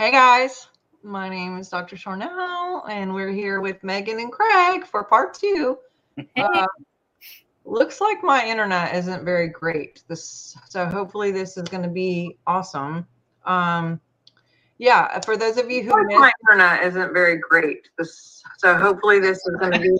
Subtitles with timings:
[0.00, 0.68] Hey guys,
[1.02, 1.94] my name is Dr.
[1.94, 5.76] Sharnael, and we're here with Megan and Craig for part two.
[6.38, 6.66] Uh,
[7.66, 10.02] looks like my internet isn't very great.
[10.08, 13.06] This, so hopefully this is going to be awesome.
[13.44, 14.00] Um,
[14.78, 17.90] yeah, for those of you who missed, my internet isn't very great.
[17.98, 19.90] This, so hopefully this is going to be.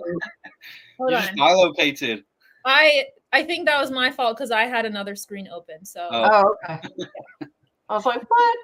[0.96, 1.22] Hold you on.
[1.24, 2.24] just located.
[2.64, 3.04] I
[3.34, 5.84] I think that was my fault because I had another screen open.
[5.84, 6.56] So Oh.
[6.70, 6.88] Oh, okay.
[7.90, 8.56] I was like, what?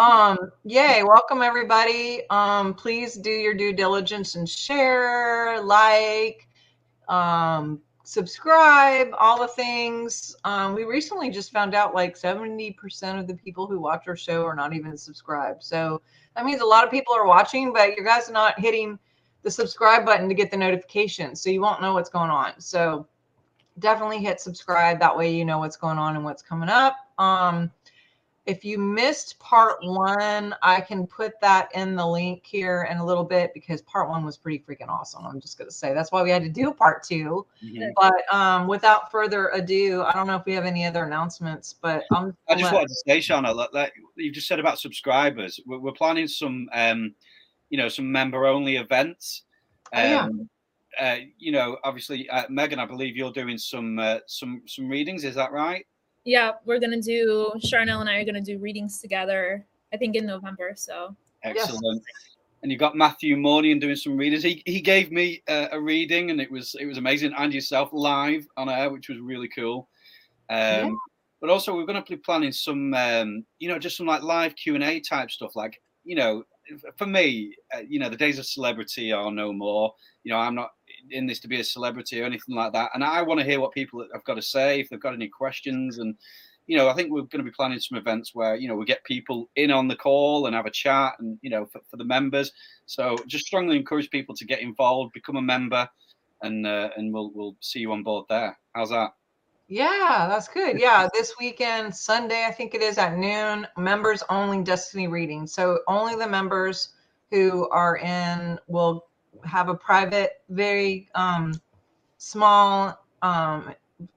[0.00, 2.22] Um, yay, welcome everybody.
[2.30, 6.48] Um, please do your due diligence and share, like,
[7.10, 10.34] um, subscribe, all the things.
[10.44, 14.46] Um, we recently just found out like 70% of the people who watch our show
[14.46, 15.62] are not even subscribed.
[15.62, 16.00] So
[16.34, 18.98] that means a lot of people are watching, but you guys are not hitting
[19.42, 21.42] the subscribe button to get the notifications.
[21.42, 22.58] So you won't know what's going on.
[22.58, 23.06] So
[23.80, 24.98] definitely hit subscribe.
[24.98, 26.96] That way you know what's going on and what's coming up.
[27.18, 27.70] Um,
[28.46, 33.04] if you missed part one, I can put that in the link here in a
[33.04, 35.26] little bit because part one was pretty freaking awesome.
[35.26, 37.46] I'm just gonna say that's why we had to do part two.
[37.62, 37.92] Mhm.
[37.96, 42.04] But um, without further ado, I don't know if we have any other announcements, but
[42.12, 45.60] I'm I just let- wanted to say, Shauna, like, like you just said about subscribers,
[45.66, 47.14] we're, we're planning some, um,
[47.68, 49.42] you know, some member-only events.
[49.94, 50.22] Oh, yeah.
[50.22, 50.48] Um,
[50.98, 55.24] uh, you know, obviously, uh, Megan, I believe you're doing some uh, some some readings.
[55.24, 55.86] Is that right?
[56.30, 59.66] Yeah, we're gonna do Sharnael and I are gonna do readings together.
[59.92, 60.74] I think in November.
[60.76, 62.02] So Excellent.
[62.62, 64.44] And you've got Matthew Mornian doing some readings.
[64.44, 67.32] He he gave me uh, a reading, and it was it was amazing.
[67.36, 69.88] And yourself live on air, which was really cool.
[70.48, 70.90] Um, Yeah.
[71.40, 74.54] But also, we're going to be planning some, um, you know, just some like live
[74.54, 75.56] Q and A type stuff.
[75.56, 76.44] Like, you know,
[76.96, 79.92] for me, uh, you know, the days of celebrity are no more.
[80.22, 80.70] You know, I'm not
[81.10, 82.90] in this to be a celebrity or anything like that.
[82.94, 85.28] And I want to hear what people have got to say if they've got any
[85.28, 85.98] questions.
[85.98, 86.14] And
[86.66, 88.84] you know, I think we're going to be planning some events where you know we
[88.84, 91.96] get people in on the call and have a chat, and you know, for, for
[91.96, 92.52] the members.
[92.86, 95.88] So just strongly encourage people to get involved, become a member,
[96.42, 98.56] and uh, and we'll we'll see you on board there.
[98.74, 99.10] How's that?
[99.68, 100.80] Yeah, that's good.
[100.80, 105.46] Yeah, this weekend, Sunday, I think it is at noon, members only Destiny reading.
[105.46, 106.88] So only the members
[107.30, 109.06] who are in will
[109.44, 111.52] have a private, very um,
[112.18, 113.74] small, um,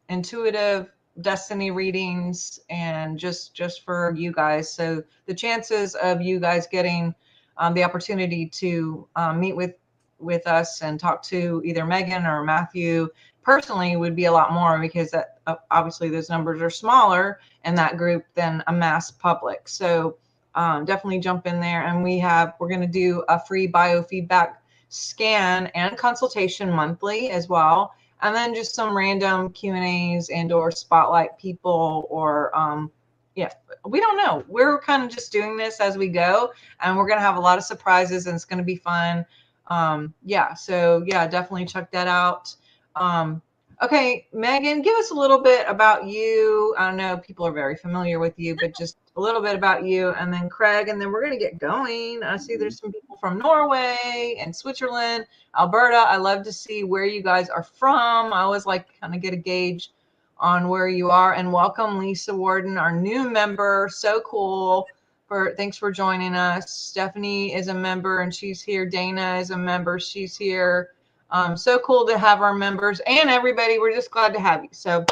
[0.09, 0.89] intuitive
[1.21, 4.73] Destiny readings, and just just for you guys.
[4.73, 7.13] So the chances of you guys getting
[7.57, 9.75] um, the opportunity to um, meet with
[10.17, 13.09] with us and talk to either Megan or Matthew
[13.43, 17.75] personally would be a lot more because that uh, obviously those numbers are smaller in
[17.75, 19.67] that group than a mass public.
[19.67, 20.17] So
[20.55, 21.85] um, definitely jump in there.
[21.85, 24.55] And we have we're going to do a free biofeedback
[24.93, 30.51] scan and consultation monthly as well, and then just some random Q and A's and
[30.51, 32.91] or spotlight people or um,
[33.35, 33.49] yeah,
[33.85, 34.43] we don't know.
[34.47, 37.41] We're kind of just doing this as we go, and we're going to have a
[37.41, 39.25] lot of surprises, and it's going to be fun.
[39.67, 42.55] Um, yeah, so yeah, definitely check that out.
[42.95, 43.41] Um,
[43.81, 46.75] okay, Megan, give us a little bit about you.
[46.77, 49.85] I don't know people are very familiar with you, but just a little bit about
[49.85, 52.23] you, and then Craig, and then we're gonna get going.
[52.23, 55.97] I see there's some people from Norway and Switzerland, Alberta.
[55.97, 58.33] I love to see where you guys are from.
[58.33, 59.91] I always like kind of get a gauge
[60.39, 61.33] on where you are.
[61.33, 63.89] And welcome, Lisa Warden, our new member.
[63.91, 64.87] So cool.
[65.27, 66.71] For thanks for joining us.
[66.71, 68.85] Stephanie is a member and she's here.
[68.85, 69.99] Dana is a member.
[69.99, 70.89] She's here.
[71.31, 73.79] Um, so cool to have our members and everybody.
[73.79, 74.69] We're just glad to have you.
[74.71, 75.05] So,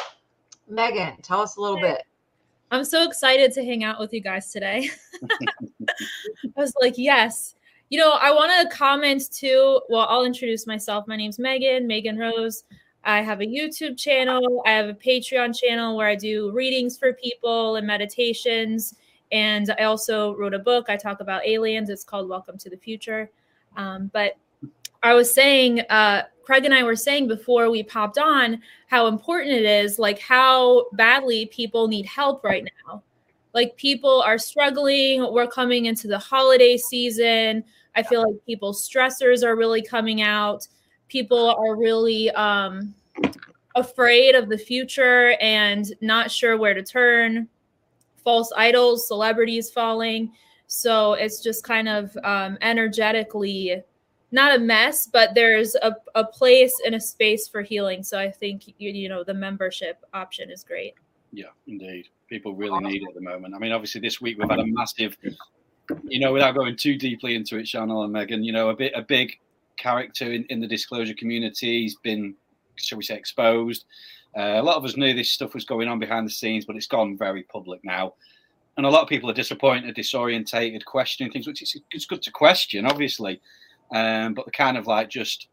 [0.67, 2.03] Megan, tell us a little bit.
[2.71, 4.89] I'm so excited to hang out with you guys today.
[5.89, 5.93] I
[6.55, 7.55] was like, yes.
[7.89, 9.81] You know, I want to comment too.
[9.89, 11.05] Well, I'll introduce myself.
[11.05, 12.63] My name's Megan, Megan Rose.
[13.03, 14.63] I have a YouTube channel.
[14.65, 18.95] I have a Patreon channel where I do readings for people and meditations.
[19.33, 20.85] And I also wrote a book.
[20.87, 21.89] I talk about aliens.
[21.89, 23.29] It's called Welcome to the Future.
[23.75, 24.37] Um, but
[25.03, 29.53] I was saying, uh, Craig and I were saying before we popped on how important
[29.53, 33.03] it is, like how badly people need help right now.
[33.53, 35.31] Like people are struggling.
[35.31, 37.63] We're coming into the holiday season.
[37.95, 40.67] I feel like people's stressors are really coming out.
[41.09, 42.93] People are really um,
[43.75, 47.49] afraid of the future and not sure where to turn.
[48.23, 50.31] False idols, celebrities falling.
[50.67, 53.83] So it's just kind of um, energetically
[54.31, 58.03] not a mess, but there's a, a place and a space for healing.
[58.03, 60.95] So I think you, you know the membership option is great.
[61.33, 62.07] Yeah, indeed.
[62.29, 63.53] People really need it at the moment.
[63.53, 65.17] I mean, obviously, this week we've had a massive,
[66.03, 68.93] you know, without going too deeply into it, Sharnael and Megan, you know, a bit
[68.95, 69.39] a big
[69.77, 71.81] character in, in the disclosure community.
[71.81, 72.35] He's been,
[72.75, 73.85] shall we say, exposed.
[74.37, 76.75] Uh, a lot of us knew this stuff was going on behind the scenes, but
[76.77, 78.13] it's gone very public now.
[78.77, 82.31] and a lot of people are disappointed, disorientated, questioning things, which is it's good to
[82.31, 83.41] question, obviously,
[83.93, 85.47] um, but they're kind of like just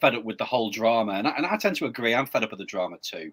[0.00, 2.14] fed up with the whole drama, and I, and I tend to agree.
[2.14, 3.32] I'm fed up with the drama too.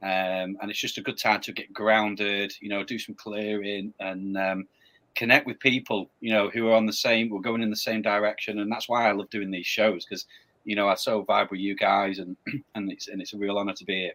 [0.00, 3.92] Um, and it's just a good time to get grounded, you know, do some clearing
[3.98, 4.68] and um,
[5.16, 8.00] connect with people, you know, who are on the same, we're going in the same
[8.00, 8.60] direction.
[8.60, 10.26] And that's why I love doing these shows because,
[10.64, 12.36] you know, I so vibe with you guys and,
[12.76, 14.12] and it's, and it's a real honor to be here.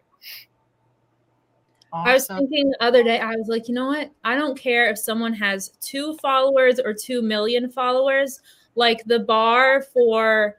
[1.92, 2.08] Awesome.
[2.08, 4.10] I was thinking the other day, I was like, you know what?
[4.24, 8.40] I don't care if someone has two followers or 2 million followers.
[8.74, 10.58] Like the bar for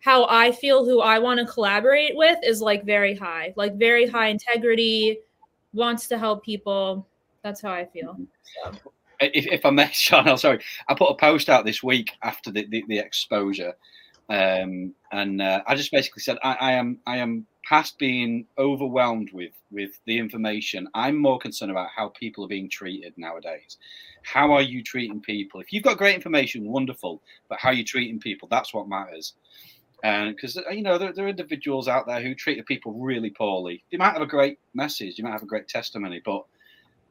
[0.00, 4.06] how I feel who I want to collaborate with is like very high, like very
[4.06, 5.18] high integrity,
[5.72, 7.06] wants to help people.
[7.42, 8.18] That's how I feel.
[8.64, 8.72] So.
[9.20, 10.60] If, if I may, Sean, I'm sorry.
[10.88, 13.74] I put a post out this week after the, the, the exposure.
[14.28, 19.30] Um, and uh, I just basically said I, I, am I am past been overwhelmed
[19.32, 20.86] with with the information.
[20.92, 23.78] I'm more concerned about how people are being treated nowadays.
[24.22, 25.58] How are you treating people?
[25.58, 29.32] If you've got great information, wonderful, but how are you treating people, that's what matters
[30.02, 33.30] and because uh, you know there, there, are individuals out there who treat people really
[33.30, 33.84] poorly.
[33.90, 36.44] They might have a great message, you might have a great testimony, but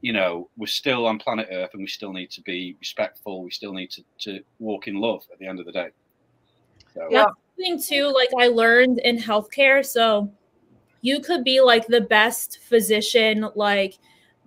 [0.02, 3.44] you know we're still on planet Earth, and we still need to be respectful.
[3.44, 5.90] We still need to, to walk in love at the end of the day.
[6.94, 7.08] So.
[7.10, 7.28] Yeah,
[7.58, 8.13] thing too.
[8.13, 10.30] Like I learned in healthcare, so
[11.01, 13.98] you could be like the best physician, like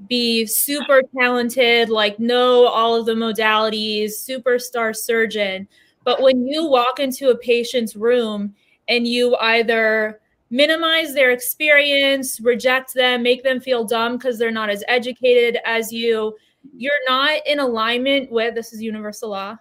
[0.08, 5.68] be super talented, like know all of the modalities, superstar surgeon
[6.04, 8.54] but when you walk into a patient's room
[8.88, 10.20] and you either
[10.50, 15.90] minimize their experience, reject them, make them feel dumb because they're not as educated as
[15.90, 16.36] you,
[16.76, 19.56] you're not in alignment with this is universal law.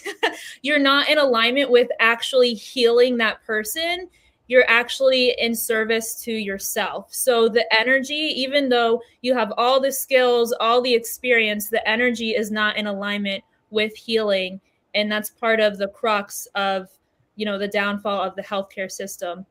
[0.62, 4.08] you're not in alignment with actually healing that person.
[4.48, 7.14] You're actually in service to yourself.
[7.14, 12.30] So the energy, even though you have all the skills, all the experience, the energy
[12.30, 14.60] is not in alignment with healing
[14.94, 16.88] and that's part of the crux of
[17.36, 19.44] you know the downfall of the healthcare system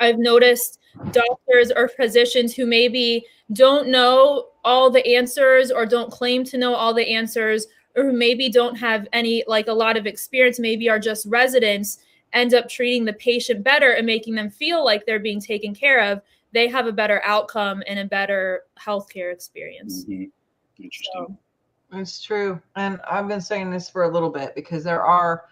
[0.00, 0.80] i've noticed
[1.12, 6.74] doctors or physicians who maybe don't know all the answers or don't claim to know
[6.74, 7.66] all the answers
[7.96, 11.98] or who maybe don't have any like a lot of experience maybe are just residents
[12.32, 16.12] end up treating the patient better and making them feel like they're being taken care
[16.12, 16.20] of
[16.52, 20.24] they have a better outcome and a better healthcare experience mm-hmm.
[20.78, 21.36] interesting so,
[21.92, 22.60] it's true.
[22.76, 25.44] And I've been saying this for a little bit because there are,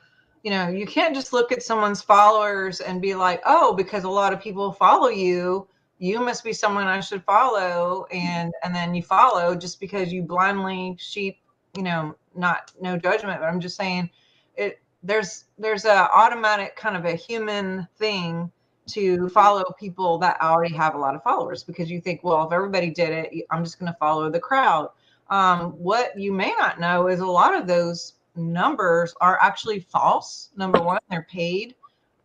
[0.43, 4.09] you know, you can't just look at someone's followers and be like, oh, because a
[4.09, 5.67] lot of people follow you,
[5.99, 8.07] you must be someone I should follow.
[8.13, 11.39] And and then you follow just because you blindly sheep,
[11.77, 14.09] you know, not no judgment, but I'm just saying
[14.57, 18.51] it there's there's a automatic kind of a human thing
[18.89, 22.53] to follow people that already have a lot of followers because you think, well, if
[22.53, 24.89] everybody did it, I'm just going to follow the crowd
[25.31, 30.51] um, what you may not know is a lot of those numbers are actually false.
[30.57, 31.75] Number one, they're paid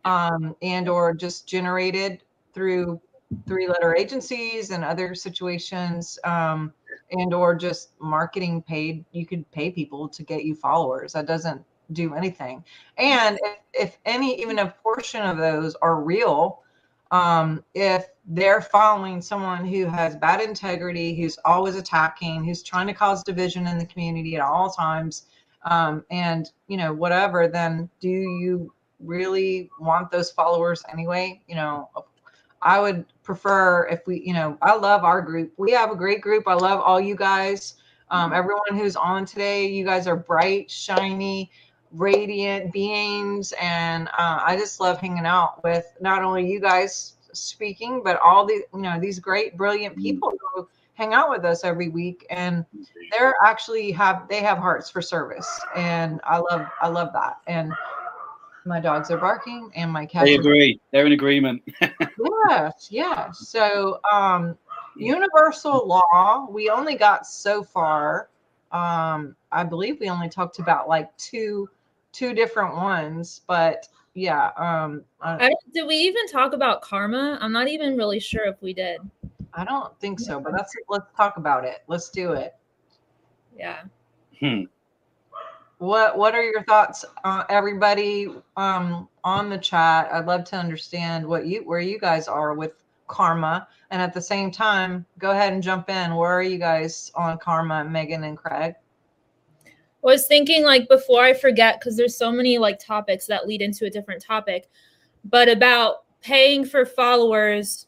[0.04, 2.22] um, and or just generated
[2.54, 3.00] through
[3.46, 6.72] three letter agencies and other situations um,
[7.10, 11.60] and or just marketing paid you could pay people to get you followers that doesn't
[11.92, 12.64] do anything
[12.98, 16.62] and if, if any even a portion of those are real
[17.10, 22.92] um, if they're following someone who has bad integrity, who's always attacking, who's trying to
[22.92, 25.26] cause division in the community at all times,
[25.62, 31.40] um, and you know whatever, then do you really want those followers anyway?
[31.46, 31.88] You know,
[32.62, 35.52] I would prefer if we, you know, I love our group.
[35.56, 36.48] We have a great group.
[36.48, 37.74] I love all you guys.
[38.10, 41.50] Um, everyone who's on today, you guys are bright, shiny
[41.94, 48.02] radiant beings and uh, i just love hanging out with not only you guys speaking
[48.02, 50.02] but all the you know these great brilliant mm-hmm.
[50.02, 52.64] people who hang out with us every week and
[53.10, 57.38] they're actually have they have hearts for service and i love i love that.
[57.46, 57.72] And
[58.64, 60.80] my dogs are barking and my cat they agree.
[60.90, 61.62] They're in agreement.
[62.48, 63.48] Yes yes.
[63.48, 64.56] So um
[64.96, 68.28] universal law we only got so far.
[68.70, 71.68] Um i believe we only talked about like two
[72.14, 74.52] two different ones, but yeah.
[74.56, 77.36] Um, I, did we even talk about karma?
[77.40, 79.00] I'm not even really sure if we did.
[79.52, 81.82] I don't think so, but let's let's talk about it.
[81.86, 82.54] Let's do it.
[83.56, 83.82] Yeah.
[84.40, 84.62] Hmm.
[85.78, 90.08] What What are your thoughts, uh, everybody, um, on the chat?
[90.12, 92.72] I'd love to understand what you where you guys are with
[93.06, 96.14] karma, and at the same time, go ahead and jump in.
[96.14, 98.74] Where are you guys on karma, Megan and Craig?
[100.04, 103.86] Was thinking like before I forget, because there's so many like topics that lead into
[103.86, 104.68] a different topic,
[105.24, 107.86] but about paying for followers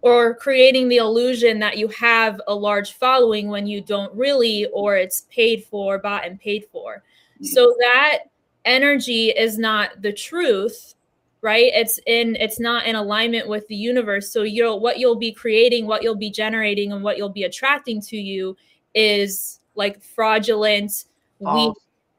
[0.00, 4.96] or creating the illusion that you have a large following when you don't really, or
[4.96, 7.02] it's paid for, bought and paid for.
[7.42, 8.20] So that
[8.64, 10.94] energy is not the truth
[11.42, 15.30] right it's in it's not in alignment with the universe so you'll what you'll be
[15.30, 18.56] creating what you'll be generating and what you'll be attracting to you
[18.94, 21.04] is like fraudulent
[21.40, 21.74] weak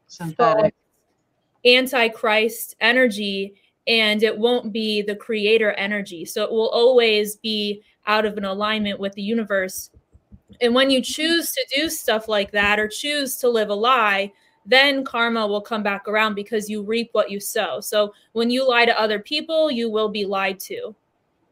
[0.07, 0.73] synthetic
[1.65, 3.55] antichrist energy
[3.87, 8.45] and it won't be the creator energy so it will always be out of an
[8.45, 9.89] alignment with the universe
[10.61, 14.31] and when you choose to do stuff like that or choose to live a lie
[14.65, 17.79] then karma will come back around because you reap what you sow.
[17.79, 20.95] So when you lie to other people, you will be lied to.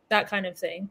[0.09, 0.89] That kind of thing.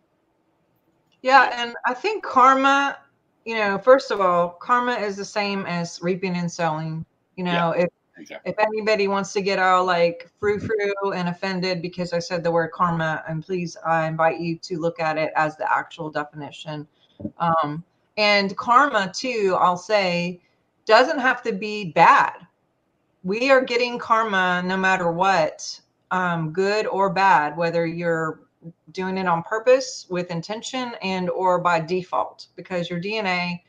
[1.22, 2.98] Yeah, and I think karma,
[3.44, 7.04] you know, first of all, karma is the same as reaping and sowing.
[7.36, 8.52] You know, yeah, if exactly.
[8.52, 12.50] if anybody wants to get all like frou frou and offended because I said the
[12.50, 16.86] word karma, and please I invite you to look at it as the actual definition.
[17.38, 17.82] Um,
[18.16, 20.40] and karma too, I'll say
[20.84, 22.46] doesn't have to be bad.
[23.24, 25.80] We are getting karma no matter what,
[26.10, 28.41] um, good or bad, whether you're
[28.92, 33.60] doing it on purpose with intention and or by default, because your DNA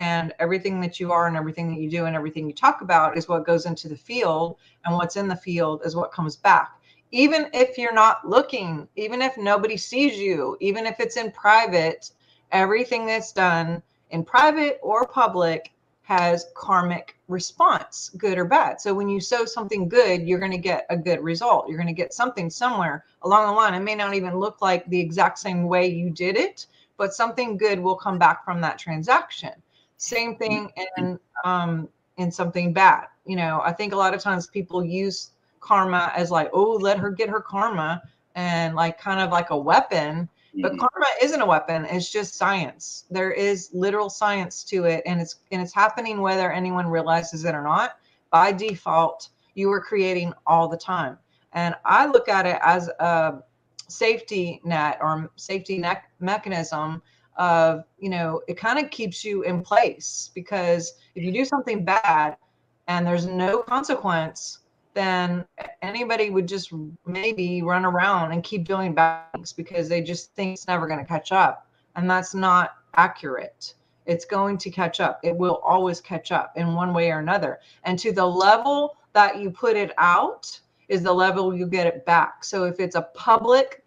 [0.00, 3.16] and everything that you are and everything that you do and everything you talk about
[3.16, 6.72] is what goes into the field and what's in the field is what comes back.
[7.10, 12.10] Even if you're not looking even if nobody sees you even if it's in private
[12.52, 15.72] everything that's done in private or public
[16.08, 18.80] has karmic response, good or bad.
[18.80, 21.68] So when you sow something good, you're going to get a good result.
[21.68, 23.74] You're going to get something somewhere along the line.
[23.74, 26.64] It may not even look like the exact same way you did it,
[26.96, 29.52] but something good will come back from that transaction.
[29.98, 31.86] Same thing in um,
[32.16, 33.08] in something bad.
[33.26, 36.96] You know, I think a lot of times people use karma as like, oh, let
[36.96, 38.00] her get her karma,
[38.34, 40.26] and like kind of like a weapon
[40.60, 40.80] but mm-hmm.
[40.80, 43.04] karma isn't a weapon it's just science.
[43.10, 47.54] There is literal science to it and it's and it's happening whether anyone realizes it
[47.54, 47.98] or not.
[48.30, 51.18] By default you are creating all the time.
[51.52, 53.42] And i look at it as a
[53.88, 57.02] safety net or safety net mechanism
[57.36, 61.84] of you know it kind of keeps you in place because if you do something
[61.84, 62.36] bad
[62.88, 64.58] and there's no consequence
[64.94, 65.44] then
[65.82, 66.72] anybody would just
[67.06, 70.98] maybe run around and keep doing bad things because they just think it's never going
[70.98, 71.66] to catch up.
[71.96, 73.74] And that's not accurate.
[74.06, 75.20] It's going to catch up.
[75.22, 77.60] It will always catch up in one way or another.
[77.84, 82.06] And to the level that you put it out is the level you get it
[82.06, 82.44] back.
[82.44, 83.84] So if it's a public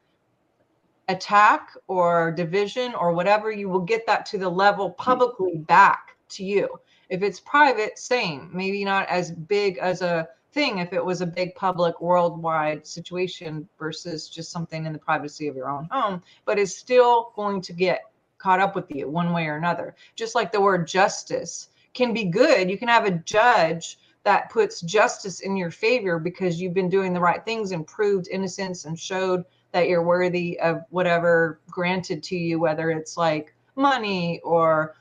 [1.07, 6.43] attack or division or whatever, you will get that to the level publicly back to
[6.43, 6.69] you.
[7.09, 11.25] If it's private, same, maybe not as big as a thing if it was a
[11.25, 16.59] big public worldwide situation versus just something in the privacy of your own home, but
[16.59, 18.01] is still going to get
[18.37, 19.95] caught up with you one way or another.
[20.15, 22.69] Just like the word justice can be good.
[22.69, 27.13] You can have a judge that puts justice in your favor because you've been doing
[27.13, 32.35] the right things and proved innocence and showed that you're worthy of whatever granted to
[32.35, 34.95] you, whether it's like money or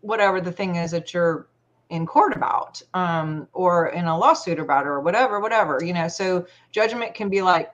[0.00, 1.46] whatever the thing is that you're
[1.90, 6.08] in court about um, or in a lawsuit about or whatever, whatever, you know.
[6.08, 7.72] So judgment can be like,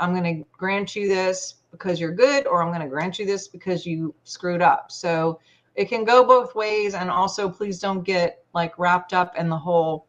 [0.00, 3.26] I'm going to grant you this because you're good, or I'm going to grant you
[3.26, 4.90] this because you screwed up.
[4.90, 5.38] So
[5.74, 6.94] it can go both ways.
[6.94, 10.06] And also, please don't get like wrapped up in the whole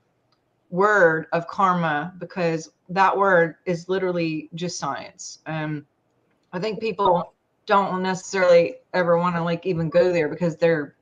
[0.71, 5.39] word of karma because that word is literally just science.
[5.45, 5.85] Um,
[6.51, 7.33] I think people
[7.65, 10.95] don't necessarily ever want to like even go there because they're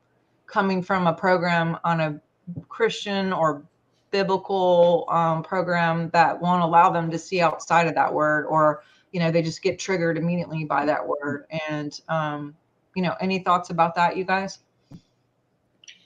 [0.45, 2.21] coming from a program on a
[2.69, 3.63] Christian or
[4.11, 9.19] biblical um, program that won't allow them to see outside of that word, or you
[9.19, 11.45] know, they just get triggered immediately by that word.
[11.69, 12.55] And um,
[12.95, 14.59] you know, any thoughts about that, you guys?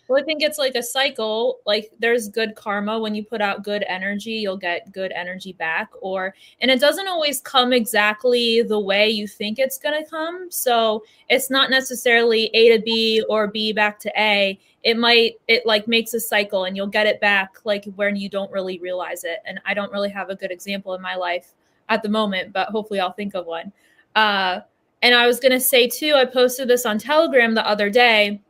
[0.08, 1.60] Well, I think it's like a cycle.
[1.66, 5.90] Like there's good karma when you put out good energy, you'll get good energy back.
[6.02, 10.52] Or, and it doesn't always come exactly the way you think it's going to come.
[10.52, 14.60] So it's not necessarily A to B or B back to A.
[14.84, 18.30] It might, it like makes a cycle and you'll get it back like when you
[18.30, 19.40] don't really realize it.
[19.46, 21.54] And I don't really have a good example in my life
[21.90, 23.72] at the moment, but hopefully I'll think of one.
[24.14, 24.60] Uh,
[25.02, 28.42] and I was going to say too, I posted this on Telegram the other day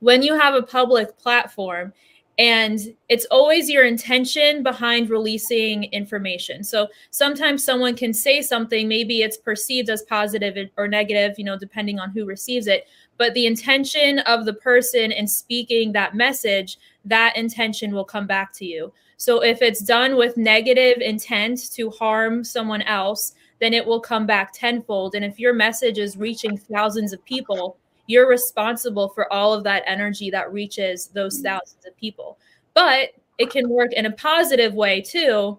[0.00, 1.92] when you have a public platform
[2.38, 9.22] and it's always your intention behind releasing information so sometimes someone can say something maybe
[9.22, 12.86] it's perceived as positive or negative you know depending on who receives it
[13.16, 18.52] but the intention of the person in speaking that message that intention will come back
[18.52, 23.84] to you so if it's done with negative intent to harm someone else then it
[23.84, 25.14] will come back tenfold.
[25.14, 29.82] And if your message is reaching thousands of people, you're responsible for all of that
[29.86, 32.38] energy that reaches those thousands of people.
[32.74, 35.58] But it can work in a positive way too.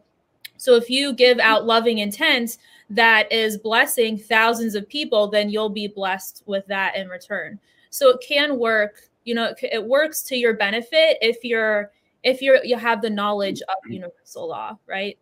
[0.58, 2.58] So if you give out loving intent
[2.90, 7.60] that is blessing thousands of people, then you'll be blessed with that in return.
[7.90, 11.92] So it can work, you know, it, it works to your benefit if you're
[12.24, 13.94] if you're you have the knowledge of mm-hmm.
[13.94, 15.18] universal law, right?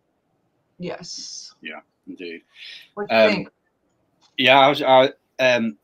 [0.78, 1.54] Yes.
[1.60, 2.42] Yeah, indeed.
[2.94, 3.48] What do you um, think?
[4.38, 5.76] Yeah, I was I um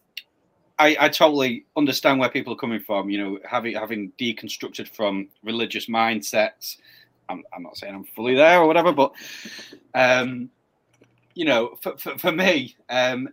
[0.78, 3.10] I, I totally understand where people are coming from.
[3.10, 6.78] You know, having having deconstructed from religious mindsets.
[7.28, 9.12] I'm, I'm not saying I'm fully there or whatever, but
[9.94, 10.50] um,
[11.34, 13.28] you know, for, for, for me, um,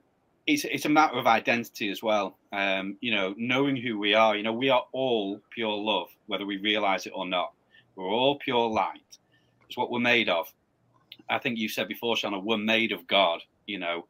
[0.48, 2.38] it's it's a matter of identity as well.
[2.52, 4.36] Um, you know, knowing who we are.
[4.36, 7.54] You know, we are all pure love, whether we realize it or not.
[7.96, 9.02] We're all pure light.
[9.68, 10.52] It's what we're made of.
[11.30, 13.42] I think you said before, Shanna, we're made of God.
[13.68, 14.08] You know,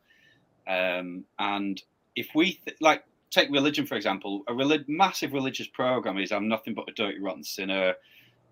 [0.68, 1.82] um, and
[2.16, 4.44] if we th- like take religion for example.
[4.48, 7.96] A relig- massive religious program is "I'm nothing but a dirty, rotten sinner,"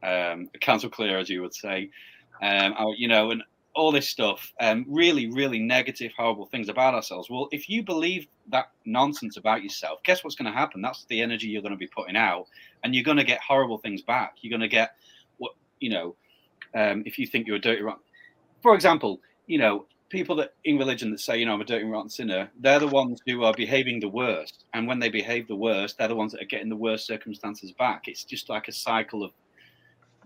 [0.03, 1.89] um, a cancel clear, as you would say.
[2.41, 3.43] Um, you know, and
[3.77, 7.29] all this stuff, um, really, really negative, horrible things about ourselves.
[7.29, 10.81] Well, if you believe that nonsense about yourself, guess what's going to happen?
[10.81, 12.47] That's the energy you're going to be putting out,
[12.83, 14.37] and you're going to get horrible things back.
[14.41, 14.95] You're going to get
[15.37, 16.15] what you know.
[16.75, 18.01] Um, if you think you're a dirty, rotten,
[18.61, 21.85] for example, you know, people that in religion that say, you know, I'm a dirty
[21.85, 24.65] rotten sinner, they're the ones who are behaving the worst.
[24.73, 27.71] And when they behave the worst, they're the ones that are getting the worst circumstances
[27.73, 28.07] back.
[28.07, 29.31] It's just like a cycle of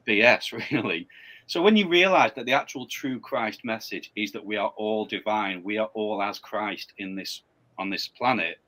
[0.08, 1.08] BS, really.
[1.48, 5.06] So when you realize that the actual true Christ message is that we are all
[5.06, 7.44] divine, we are all as Christ in this
[7.78, 8.60] on this planet,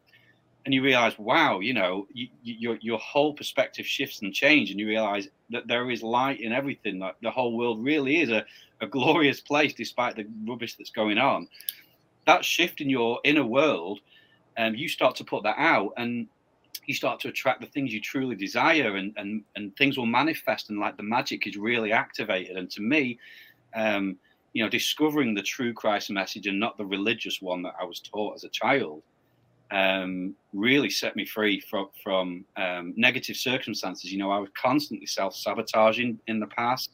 [0.65, 4.79] and you realize, wow, you know, you, your your whole perspective shifts and change, and
[4.79, 7.00] you realize that there is light in everything.
[7.00, 8.46] That the whole world really is a,
[8.82, 11.48] a glorious place, despite the rubbish that's going on.
[12.25, 14.00] That shift in your inner world,
[14.55, 16.27] and um, you start to put that out, and
[16.86, 20.70] you start to attract the things you truly desire, and and and things will manifest,
[20.70, 22.55] and like the magic is really activated.
[22.55, 23.20] And to me,
[23.75, 24.15] um,
[24.53, 27.99] you know, discovering the true Christ message and not the religious one that I was
[27.99, 29.04] taught as a child
[29.74, 34.12] um, really set me free from from um, negative circumstances.
[34.12, 36.92] You know, I was constantly self sabotaging in the past,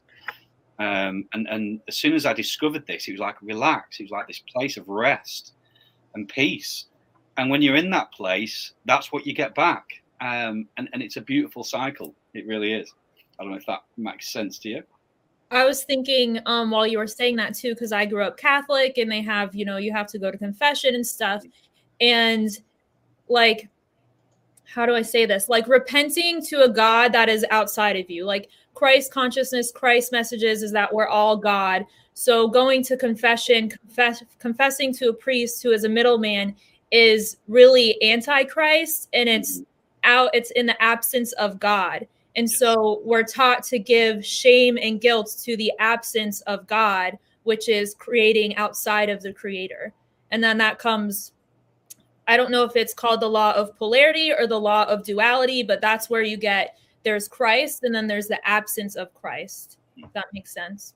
[0.80, 4.00] um, and and as soon as I discovered this, it was like relax.
[4.00, 5.54] It was like this place of rest
[6.15, 6.86] and peace.
[7.38, 9.86] And when you're in that place, that's what you get back.
[10.22, 12.15] Um, and and it's a beautiful cycle.
[12.34, 12.92] It really is.
[13.38, 14.84] I don't know if that makes sense to you.
[15.52, 18.98] I was thinking um, while you were saying that too, because I grew up Catholic
[18.98, 21.44] and they have, you know, you have to go to confession and stuff.
[22.00, 22.50] And
[23.30, 23.70] like
[24.65, 25.50] how do I say this?
[25.50, 28.24] Like repenting to a God that is outside of you.
[28.24, 31.86] Like Christ consciousness, Christ messages is that we're all God.
[32.13, 36.56] So going to confession, confess, confessing to a priest who is a middleman
[36.92, 40.12] is really antichrist and it's mm-hmm.
[40.12, 42.08] out it's in the absence of God.
[42.36, 47.68] And so we're taught to give shame and guilt to the absence of God, which
[47.68, 49.94] is creating outside of the creator.
[50.30, 51.32] And then that comes
[52.30, 55.63] I don't know if it's called the law of polarity or the law of duality,
[55.63, 59.80] but that's where you get there's Christ and then there's the absence of Christ.
[59.98, 60.94] If that makes sense.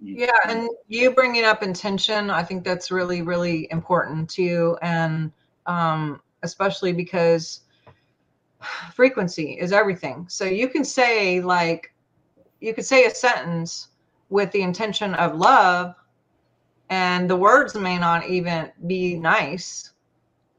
[0.00, 5.30] Yeah, and you bringing up intention, I think that's really, really important too, and
[5.66, 7.60] um, especially because
[8.92, 10.26] frequency is everything.
[10.28, 11.94] So you can say like,
[12.60, 13.88] you could say a sentence
[14.30, 15.94] with the intention of love,
[16.88, 19.89] and the words may not even be nice,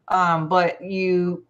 [0.07, 1.45] um, but you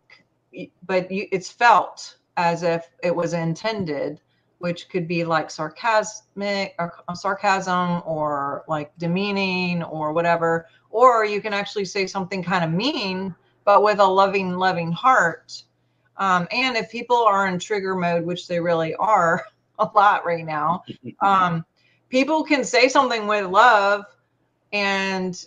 [0.85, 4.21] but you it's felt as if it was intended
[4.61, 10.67] which could be like sarcasmic or uh, sarcasm or like demeaning or whatever.
[10.91, 15.63] Or you can actually say something kind of mean but with a loving loving heart.
[16.17, 19.43] Um, and if people are in trigger mode which they really are
[19.79, 20.83] a lot right now
[21.21, 21.65] um,
[22.09, 24.05] people can say something with love
[24.71, 25.45] and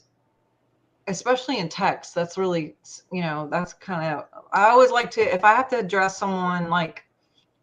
[1.06, 2.74] especially in text that's really
[3.12, 6.68] you know that's kind of i always like to if i have to address someone
[6.70, 7.04] like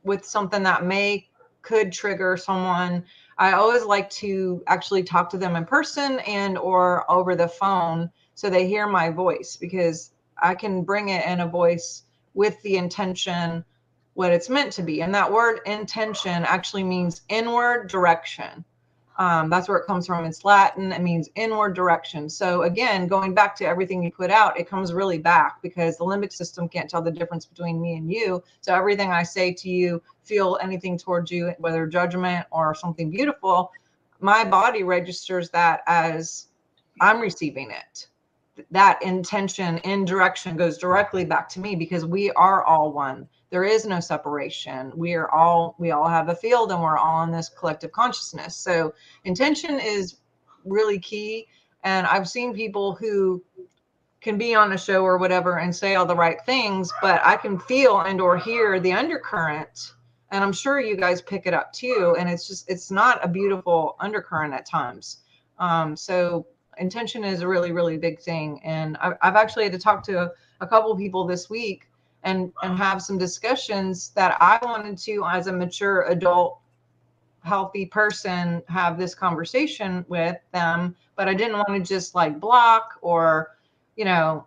[0.04, 1.28] with something that may
[1.62, 3.04] could trigger someone
[3.38, 8.10] i always like to actually talk to them in person and or over the phone
[8.36, 12.78] so they hear my voice because i can bring it in a voice with the
[12.78, 13.64] intention
[14.14, 15.02] what it's meant to be.
[15.02, 18.66] And that word intention actually means inward direction
[19.18, 20.26] um, that's where it comes from.
[20.26, 20.92] It's Latin.
[20.92, 22.30] It means inward direction.
[22.30, 26.06] So again, going back to everything you put out, it comes really back because the
[26.06, 28.42] limbic system can't tell the difference between me and you.
[28.62, 33.72] So everything I say to you, feel anything towards you, whether judgment or something beautiful,
[34.20, 36.48] my body registers that as
[37.02, 38.08] I'm receiving it.
[38.70, 43.28] That intention in direction goes directly back to me because we are all one.
[43.52, 44.92] There is no separation.
[44.96, 48.56] We are all we all have a field and we're all in this collective consciousness.
[48.56, 50.16] So intention is
[50.66, 51.48] really key.
[51.84, 53.44] And I've seen people who
[54.22, 57.36] can be on a show or whatever and say all the right things, but I
[57.36, 59.94] can feel and or hear the undercurrent
[60.32, 63.28] and i'm sure you guys pick it up too and it's just it's not a
[63.28, 65.18] beautiful undercurrent at times
[65.60, 69.80] um, so intention is a really really big thing and i've, I've actually had to
[69.80, 71.88] talk to a, a couple people this week
[72.24, 76.60] and and have some discussions that i wanted to as a mature adult
[77.44, 83.00] healthy person have this conversation with them but i didn't want to just like block
[83.02, 83.58] or
[83.96, 84.46] you know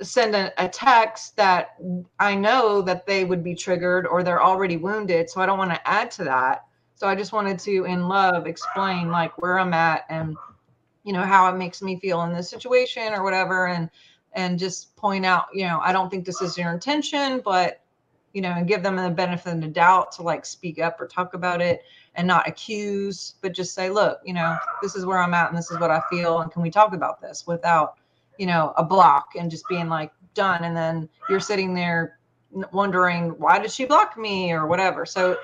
[0.00, 1.76] send a, a, text that
[2.18, 5.28] I know that they would be triggered or they're already wounded.
[5.28, 6.64] So I don't want to add to that.
[6.94, 10.36] So I just wanted to, in love, explain like where I'm at and
[11.04, 13.90] you know how it makes me feel in this situation or whatever, and
[14.34, 17.80] and just point out, you know, I don't think this is your intention, but
[18.32, 21.06] you know, and give them the benefit of the doubt to like speak up or
[21.06, 21.82] talk about it
[22.14, 25.58] and not accuse, but just say, look, you know, this is where I'm at and
[25.58, 27.98] this is what I feel, and can we talk about this without
[28.38, 30.64] you know, a block and just being like done.
[30.64, 32.18] And then you're sitting there
[32.72, 35.06] wondering, why did she block me or whatever.
[35.06, 35.38] So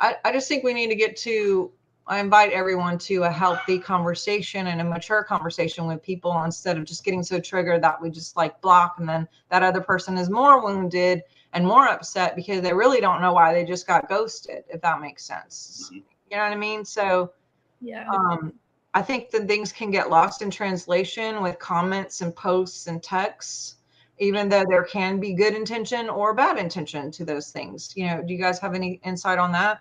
[0.00, 1.70] I, I just think we need to get to,
[2.06, 6.84] I invite everyone to a healthy conversation and a mature conversation with people instead of
[6.84, 10.28] just getting so triggered that we just like block and then that other person is
[10.28, 11.22] more wounded
[11.54, 15.00] and more upset because they really don't know why they just got ghosted, if that
[15.00, 15.84] makes sense.
[15.86, 16.00] Mm-hmm.
[16.30, 16.84] You know what I mean?
[16.84, 17.32] So,
[17.80, 18.08] yeah.
[18.08, 18.52] Um,
[18.92, 23.76] I think that things can get lost in translation with comments and posts and texts,
[24.18, 27.92] even though there can be good intention or bad intention to those things.
[27.96, 29.80] You know, do you guys have any insight on that?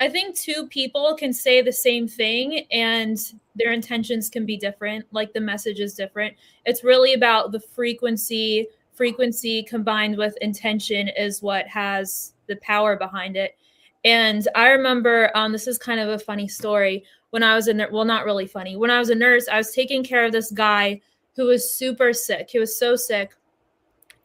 [0.00, 3.18] I think two people can say the same thing and
[3.56, 6.36] their intentions can be different, like the message is different.
[6.64, 8.68] It's really about the frequency.
[8.92, 13.56] Frequency combined with intention is what has the power behind it.
[14.04, 17.76] And I remember um, this is kind of a funny story when I was in
[17.76, 17.90] there.
[17.90, 18.76] Well, not really funny.
[18.76, 21.00] When I was a nurse, I was taking care of this guy
[21.34, 22.48] who was super sick.
[22.50, 23.32] He was so sick.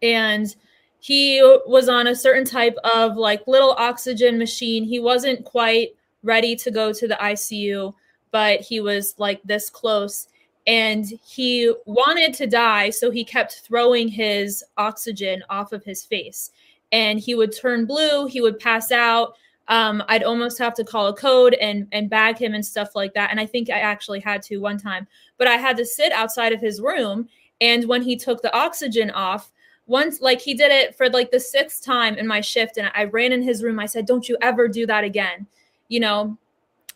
[0.02, 0.56] And
[1.04, 4.86] he was on a certain type of like little oxygen machine.
[4.86, 5.90] He wasn't quite
[6.24, 7.94] ready to go to the ICU,
[8.32, 10.30] but he was like this close.
[10.66, 12.90] And he wanted to die.
[12.90, 16.52] So he kept throwing his oxygen off of his face.
[16.94, 19.36] And he would turn blue, he would pass out
[19.68, 23.14] um, I'd almost have to call a code and and bag him and stuff like
[23.14, 23.32] that.
[23.32, 26.52] And I think I actually had to one time, but I had to sit outside
[26.52, 27.30] of his room.
[27.62, 29.53] And when he took the oxygen off,
[29.86, 33.06] once like he did it for like the sixth time in my shift, and I
[33.06, 33.80] ran in his room.
[33.80, 35.48] I said, "Don't you ever do that again,"
[35.90, 36.38] you know.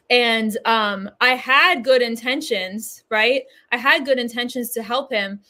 [0.09, 3.43] And um, I had good intentions, right?
[3.73, 5.41] I had good intentions to help him,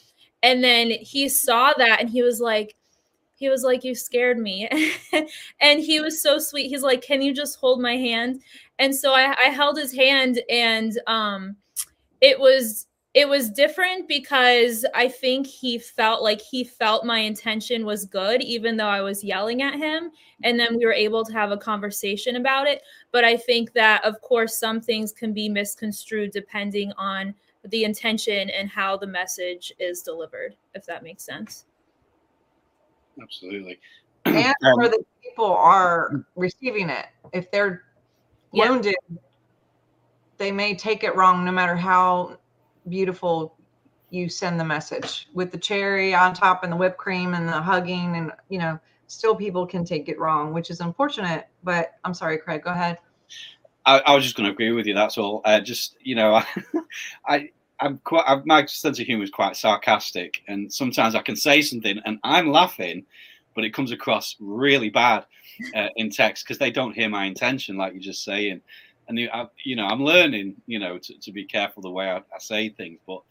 [0.42, 2.74] and then he saw that, and he was like,
[3.38, 4.68] he was like you scared me
[5.60, 8.42] and he was so sweet he's like can you just hold my hand
[8.80, 11.56] and so i, I held his hand and um
[12.20, 12.87] it was
[13.18, 18.40] it was different because i think he felt like he felt my intention was good
[18.42, 20.12] even though i was yelling at him
[20.44, 24.04] and then we were able to have a conversation about it but i think that
[24.04, 29.72] of course some things can be misconstrued depending on the intention and how the message
[29.80, 31.64] is delivered if that makes sense
[33.20, 33.80] absolutely.
[34.26, 37.82] And um, where the people are receiving it, if they're
[38.52, 38.68] yeah.
[38.68, 38.94] wounded,
[40.36, 42.38] they may take it wrong, no matter how
[42.88, 43.54] beautiful
[44.10, 47.52] you send the message with the cherry on top and the whipped cream and the
[47.60, 52.14] hugging and you know still people can take it wrong which is unfortunate but i'm
[52.14, 52.98] sorry craig go ahead
[53.86, 56.34] i, I was just going to agree with you that's all uh, just you know
[56.34, 56.44] i
[57.26, 58.24] I I'm quite.
[58.26, 62.18] I've, my sense of humor is quite sarcastic, and sometimes I can say something and
[62.24, 63.06] I'm laughing,
[63.54, 65.26] but it comes across really bad
[65.74, 68.60] uh, in text because they don't hear my intention, like you're just saying.
[69.08, 72.10] And you, I, you know, I'm learning, you know, to, to be careful the way
[72.10, 72.98] I, I, say things.
[73.06, 73.22] But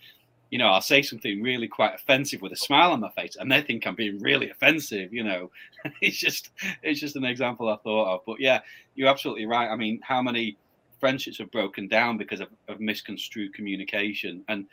[0.49, 3.51] you know, I'll say something really quite offensive with a smile on my face, and
[3.51, 5.13] they think I'm being really offensive.
[5.13, 5.51] You know,
[6.01, 6.49] it's just
[6.83, 8.21] it's just an example I thought of.
[8.25, 8.61] But yeah,
[8.95, 9.69] you're absolutely right.
[9.69, 10.57] I mean, how many
[10.99, 14.43] friendships have broken down because of, of misconstrued communication.
[14.47, 14.65] And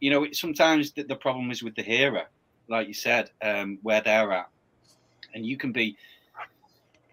[0.00, 2.24] you know, sometimes the, the, problem is with the hearer,
[2.68, 4.48] like you said, um, where they're at,
[5.34, 5.96] and you can be.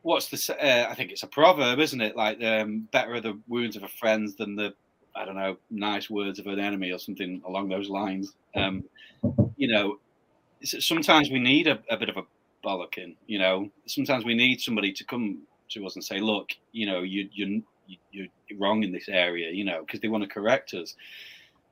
[0.04, 0.56] What's the?
[0.62, 2.16] Uh, I think it's a proverb, isn't it?
[2.18, 4.74] Like, um, better are the wounds of a friend than the,
[5.16, 8.34] I don't know, nice words of an enemy or something along those lines.
[8.56, 8.86] Um,
[9.58, 10.00] you know,
[10.64, 12.24] sometimes we need a, a bit of a
[12.66, 13.16] bollocking.
[13.28, 17.02] You know, sometimes we need somebody to come to us and say, look, you know,
[17.04, 17.64] you you
[18.12, 18.28] you're
[18.60, 20.96] wrong in this area, you know, because they want to correct us.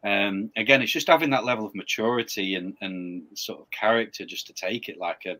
[0.03, 4.47] um, again, it's just having that level of maturity and, and sort of character just
[4.47, 5.37] to take it like a,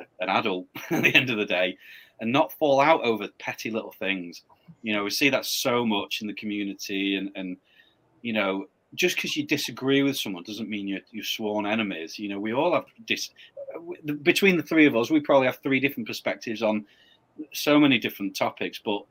[0.00, 1.76] a an adult at the end of the day
[2.20, 4.42] and not fall out over petty little things.
[4.82, 7.56] You know, we see that so much in the community and, and
[8.22, 12.18] you know, just because you disagree with someone doesn't mean you're, you're sworn enemies.
[12.18, 13.30] You know, we all have dis-
[14.22, 16.86] between the three of us, we probably have three different perspectives on
[17.52, 19.04] so many different topics, but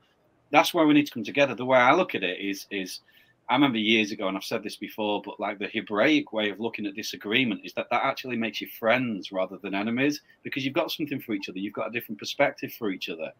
[0.51, 1.53] that's where we need to come together.
[1.53, 3.01] The way I look at it is, is
[3.47, 6.59] I remember years ago, and I've said this before, but like the Hebraic way of
[6.59, 10.73] looking at disagreement is that that actually makes you friends rather than enemies because you've
[10.73, 13.31] got something for each other, you've got a different perspective for each other.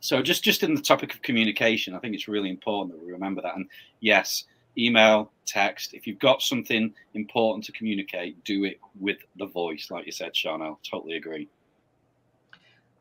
[0.00, 3.12] So just just in the topic of communication, I think it's really important that we
[3.12, 3.56] remember that.
[3.56, 3.68] And
[4.00, 4.44] yes,
[4.76, 5.94] email, text.
[5.94, 10.36] If you've got something important to communicate, do it with the voice, like you said,
[10.36, 10.62] Sean.
[10.62, 11.48] I totally agree.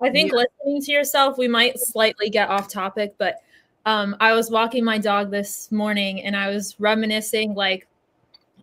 [0.01, 0.39] I think yeah.
[0.39, 3.41] listening to yourself, we might slightly get off topic, but
[3.85, 7.87] um, I was walking my dog this morning and I was reminiscing like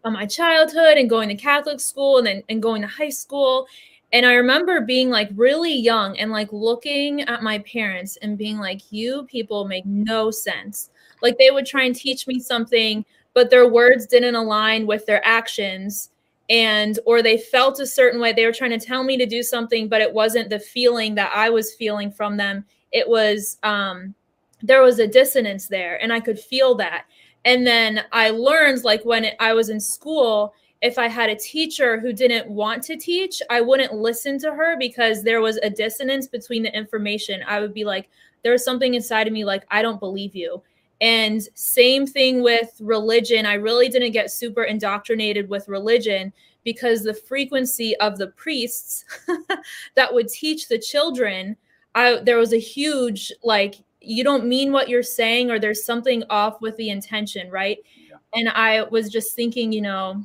[0.04, 3.66] on my childhood and going to Catholic school and then and going to high school.
[4.12, 8.58] And I remember being like really young and like looking at my parents and being
[8.58, 10.90] like, you people make no sense.
[11.22, 13.04] Like they would try and teach me something,
[13.34, 16.10] but their words didn't align with their actions.
[16.48, 18.32] And or they felt a certain way.
[18.32, 21.30] They were trying to tell me to do something, but it wasn't the feeling that
[21.32, 22.64] I was feeling from them.
[22.90, 24.14] It was um
[24.62, 27.04] there was a dissonance there and I could feel that.
[27.44, 31.98] And then I learned like when I was in school, if I had a teacher
[31.98, 36.26] who didn't want to teach, I wouldn't listen to her because there was a dissonance
[36.26, 37.42] between the information.
[37.46, 38.08] I would be like,
[38.42, 40.62] there's something inside of me like, I don't believe you.
[41.02, 43.46] And same thing with religion.
[43.46, 46.32] I really didn't get super indoctrinated with religion
[46.64, 49.04] because the frequency of the priests
[49.94, 51.56] that would teach the children,
[51.94, 56.22] I there was a huge like you don't mean what you're saying or there's something
[56.30, 57.78] off with the intention right?
[58.08, 58.16] Yeah.
[58.34, 60.22] and i was just thinking you know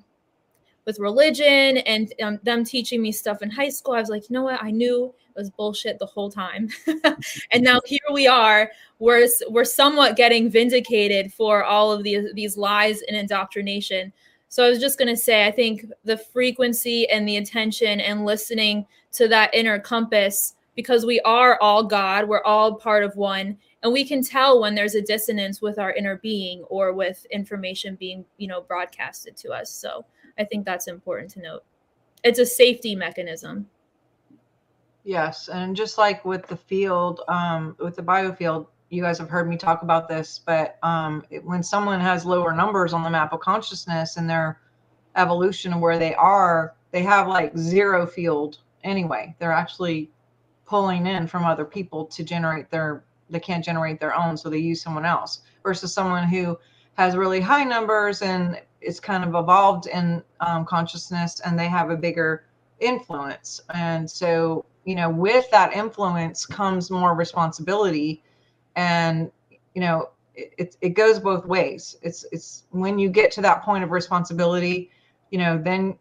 [0.86, 4.34] with religion and um, them teaching me stuff in high school i was like you
[4.34, 4.64] know what?
[4.64, 6.70] I knew it was bullshit the whole time.
[7.52, 8.72] And now here we are.
[9.00, 14.14] We're we're somewhat getting vindicated for all of these these lies and indoctrination.
[14.48, 18.26] So i was just going to say i think the frequency and the attention and
[18.26, 23.58] listening to that inner compass because we are all God, we're all part of one,
[23.82, 27.96] and we can tell when there's a dissonance with our inner being or with information
[27.96, 29.72] being, you know, broadcasted to us.
[29.72, 30.06] So
[30.38, 31.64] I think that's important to note.
[32.24, 33.68] It's a safety mechanism.
[35.04, 39.48] Yes, and just like with the field, um, with the biofield, you guys have heard
[39.48, 43.34] me talk about this, but um, it, when someone has lower numbers on the map
[43.34, 44.60] of consciousness and their
[45.16, 49.36] evolution of where they are, they have like zero field anyway.
[49.40, 50.10] They're actually
[50.66, 54.58] pulling in from other people to generate their they can't generate their own so they
[54.58, 56.58] use someone else versus someone who
[56.96, 61.90] has really high numbers and it's kind of evolved in um, consciousness and they have
[61.90, 62.46] a bigger
[62.80, 63.62] influence.
[63.74, 68.22] And so you know with that influence comes more responsibility
[68.76, 69.32] and
[69.74, 71.98] you know it, it goes both ways.
[72.02, 74.92] It's it's when you get to that point of responsibility
[75.32, 75.98] you know then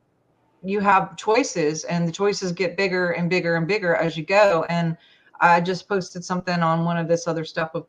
[0.65, 4.65] you have choices and the choices get bigger and bigger and bigger as you go.
[4.69, 4.97] And
[5.41, 7.87] i just posted something on one of this other stuff of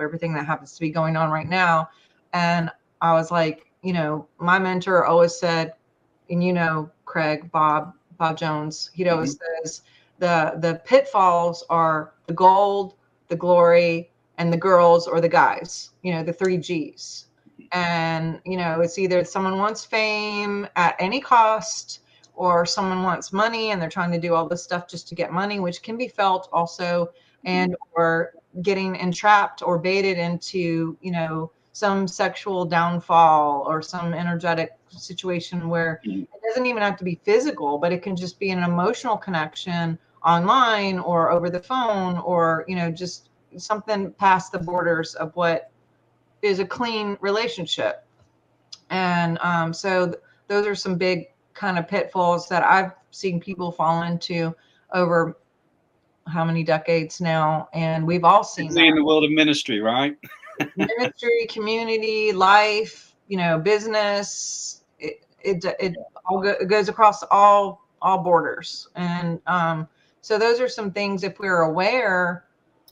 [0.00, 1.88] everything that happens to be going on right now.
[2.32, 5.74] And i was like you know my mentor always said
[6.30, 9.66] and you know craig bob bob jones he always mm-hmm.
[9.66, 9.82] says
[10.18, 12.94] the the pitfalls are the gold
[13.28, 17.26] the glory and the girls or the guys you know the three g's.
[17.72, 22.00] And you know it's either someone wants fame at any cost
[22.34, 25.32] or someone wants money and they're trying to do all this stuff just to get
[25.32, 27.10] money which can be felt also
[27.44, 28.00] and mm-hmm.
[28.00, 35.68] or getting entrapped or baited into you know some sexual downfall or some energetic situation
[35.68, 36.22] where mm-hmm.
[36.22, 39.98] it doesn't even have to be physical but it can just be an emotional connection
[40.24, 45.70] online or over the phone or you know just something past the borders of what
[46.42, 48.04] is a clean relationship
[48.90, 50.18] and um, so th-
[50.48, 54.54] those are some big kind of pitfalls that I've seen people fall into
[54.92, 55.36] over
[56.26, 60.16] how many decades now, and we've all seen that in the world of ministry, right?
[60.76, 64.84] ministry, community, life, you know, business.
[64.98, 69.88] It it it all go, it goes across all all borders, and um,
[70.20, 72.44] so those are some things if we're aware.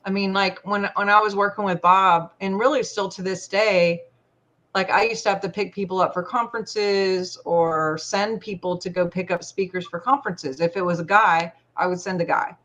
[0.04, 3.46] I mean, like when when I was working with Bob, and really still to this
[3.46, 4.02] day,
[4.74, 8.88] like I used to have to pick people up for conferences or send people to
[8.88, 10.60] go pick up speakers for conferences.
[10.60, 12.56] If it was a guy, I would send a guy.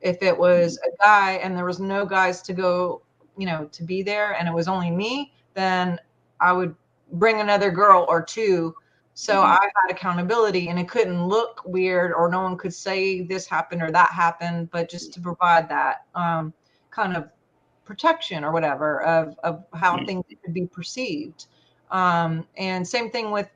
[0.00, 3.02] If it was a guy and there was no guys to go,
[3.36, 6.00] you know, to be there and it was only me, then
[6.40, 6.74] I would
[7.12, 8.74] bring another girl or two.
[9.14, 9.44] So Mhm.
[9.44, 13.82] I had accountability and it couldn't look weird or no one could say this happened
[13.82, 16.52] or that happened, but just to provide that um,
[16.90, 17.28] kind of
[17.84, 20.06] protection or whatever of, of how Mhm.
[20.06, 21.46] things could be perceived.
[21.90, 23.50] Um, and same thing with,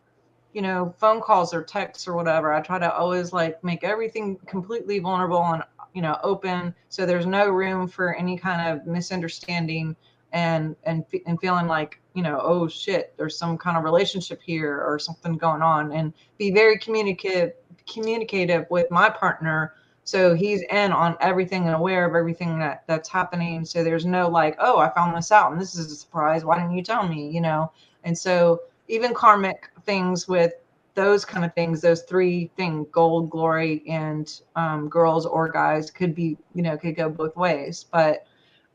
[0.53, 2.53] you know, phone calls or texts or whatever.
[2.53, 5.63] I try to always like make everything completely vulnerable and,
[5.95, 6.75] you know, open.
[6.89, 9.97] So there's no room for any kind of misunderstanding
[10.33, 14.83] and, and, and feeling like, you know, oh shit, there's some kind of relationship here
[14.83, 17.53] or something going on and be very communicative,
[17.87, 19.75] communicative with my partner
[20.07, 23.65] so he's in on everything and aware of everything that that's happening.
[23.65, 26.45] So there's no like oh i found this out and this is a surprise.
[26.45, 27.29] Why didn't you tell me?
[27.29, 27.73] You know?
[28.05, 30.53] And so even karmic things with
[30.95, 36.15] those kind of things those three things gold glory and um, girls or guys could
[36.15, 37.85] be you know could go both ways.
[37.91, 38.29] But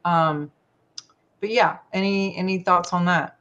[0.04, 0.52] um
[1.40, 3.38] but yeah any any thoughts on that?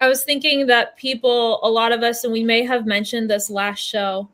[0.00, 3.50] I was thinking that people, a lot of us, and we may have mentioned this
[3.50, 4.30] last show,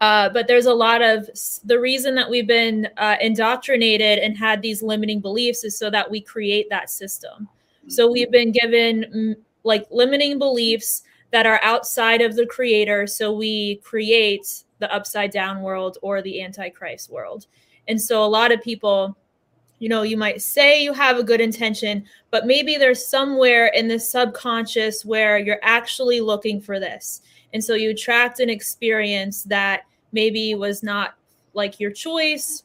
[0.00, 1.28] uh, but there's a lot of
[1.64, 6.08] the reason that we've been uh, indoctrinated and had these limiting beliefs is so that
[6.08, 7.48] we create that system.
[7.88, 13.06] So we've been given mm, like limiting beliefs that are outside of the creator.
[13.06, 17.46] So we create the upside down world or the antichrist world.
[17.88, 19.16] And so a lot of people,
[19.80, 23.88] you know, you might say you have a good intention, but maybe there's somewhere in
[23.88, 27.22] the subconscious where you're actually looking for this.
[27.52, 29.82] And so you attract an experience that
[30.12, 31.14] maybe was not
[31.54, 32.64] like your choice,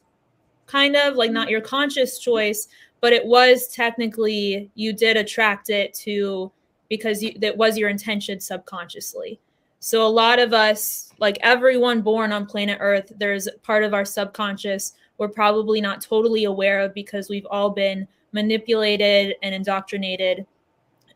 [0.66, 2.68] kind of like not your conscious choice,
[3.00, 6.50] but it was technically you did attract it to
[6.88, 9.40] because you, that was your intention subconsciously.
[9.80, 14.04] So a lot of us, like everyone born on planet Earth, there's part of our
[14.04, 20.46] subconscious we're probably not totally aware of because we've all been manipulated and indoctrinated.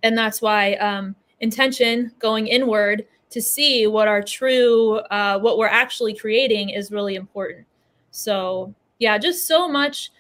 [0.03, 5.67] And that's why um, intention going inward to see what our true, uh, what we're
[5.67, 7.67] actually creating is really important.
[8.11, 10.11] So, yeah, just so much.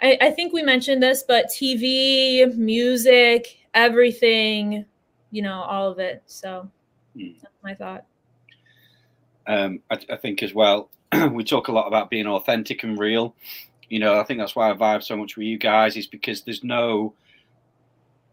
[0.00, 4.84] I, I think we mentioned this, but TV, music, everything,
[5.30, 6.22] you know, all of it.
[6.26, 6.70] So,
[7.16, 7.32] Hmm.
[7.42, 8.04] that's my thought.
[9.46, 10.90] um, I, I think as well,
[11.32, 13.34] we talk a lot about being authentic and real.
[13.88, 16.42] You know, I think that's why I vibe so much with you guys is because
[16.42, 17.14] there's no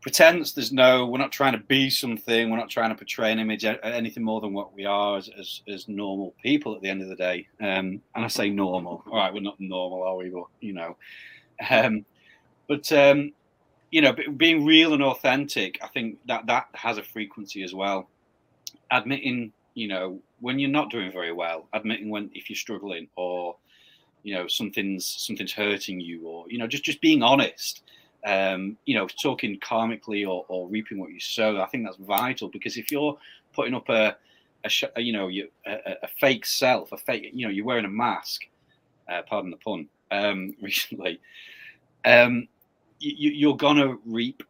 [0.06, 0.52] pretense.
[0.52, 2.52] There's no, we're not trying to be something.
[2.52, 5.62] We're not trying to portray an image, anything more than what we are as, as,
[5.68, 7.48] as normal people at the end of the day.
[7.60, 9.04] Um, and I say normal.
[9.08, 10.30] All right, we're not normal, are we?
[10.30, 10.96] But, you know,
[11.72, 12.06] um,
[12.68, 13.34] but, um,
[13.90, 18.08] you know, being real and authentic, I think that that has a frequency as well.
[18.92, 23.56] Admitting, you know, when you're not doing very well, admitting when if you're struggling or
[24.22, 27.84] you know something's something's hurting you or you know just just being honest
[28.26, 32.50] um you know talking karmically or, or reaping what you sow i think that's vital
[32.50, 33.18] because if you're
[33.54, 34.16] putting up a,
[34.96, 37.90] a, you know you a, a- fake self a fake you know you're wearing a
[37.90, 38.42] mask
[39.10, 41.20] uh, pardon the pun um recently
[42.06, 42.48] um
[43.00, 44.42] you, you're gonna reap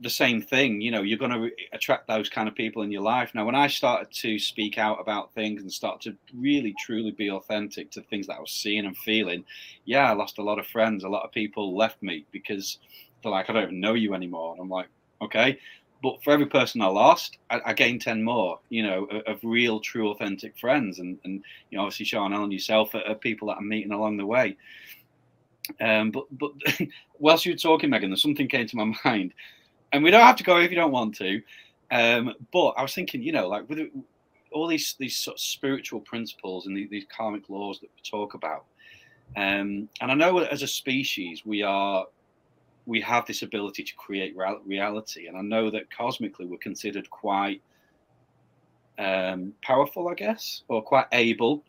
[0.00, 3.02] the same thing you know you're going to attract those kind of people in your
[3.02, 3.32] life.
[3.34, 7.30] Now when i started to speak out about things and start to really truly be
[7.30, 9.44] authentic to things that i was seeing and feeling
[9.84, 12.78] yeah i lost a lot of friends a lot of people left me because
[13.22, 14.52] they're like i don't even know you anymore.
[14.52, 14.88] And i'm like
[15.20, 15.58] okay.
[16.00, 19.38] But for every person i lost i, I gained 10 more you know of, of
[19.42, 20.98] real true authentic friends.
[20.98, 24.16] And and you know obviously sean and yourself are, are people that i'm meeting along
[24.16, 24.56] the way.
[25.80, 26.52] Um, but but
[27.18, 29.34] whilst you were talking, Megan, there's something came to my mind,
[29.92, 31.42] and we don't have to go if you don't want to.
[31.90, 33.88] Um, but I was thinking, you know, like with
[34.52, 38.64] all these these sort of spiritual principles and these karmic laws that we talk about,
[39.36, 42.06] um, and I know as a species we are
[42.88, 47.08] we have this ability to create real- reality, and I know that cosmically we're considered
[47.10, 47.60] quite
[48.98, 51.62] um, powerful, I guess, or quite able.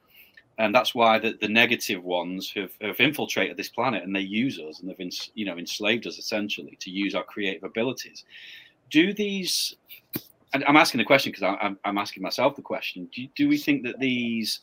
[0.58, 4.60] And that's why the, the negative ones have, have infiltrated this planet and they use
[4.60, 8.26] us and they've you know enslaved us essentially to use our creative abilities.
[8.90, 9.76] Do these
[10.66, 13.08] i'm asking the question because I'm, I'm asking myself the question.
[13.14, 14.62] Do, do we think that these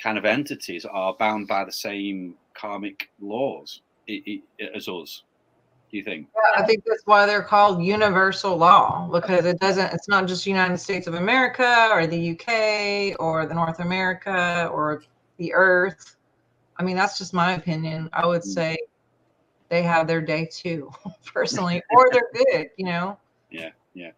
[0.00, 3.80] kind of entities are bound by the same karmic laws
[4.76, 5.22] as us
[5.90, 10.08] do you think I think that's why they're called universal law because it doesn't, it's
[10.08, 15.02] not just United States of America or the UK or the North America or
[15.38, 16.16] the earth.
[16.76, 18.10] I mean, that's just my opinion.
[18.12, 18.76] I would say
[19.68, 20.90] they have their day too,
[21.24, 23.18] personally, or they're good, you know?
[23.50, 23.70] Yeah.
[23.94, 24.10] Yeah.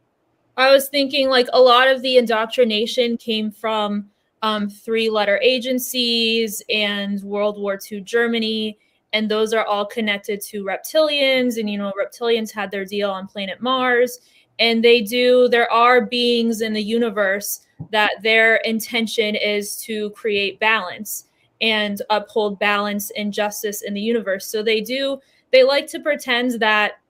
[0.56, 4.10] I was thinking like a lot of the indoctrination came from
[4.42, 8.78] um, three letter agencies and World War II Germany.
[9.12, 11.58] And those are all connected to reptilians.
[11.58, 14.20] And, you know, reptilians had their deal on planet Mars.
[14.60, 20.60] and they do there are beings in the universe that their intention is to create
[20.60, 21.24] balance
[21.60, 25.18] and uphold balance and justice in the universe so they do
[25.50, 27.00] they like to pretend that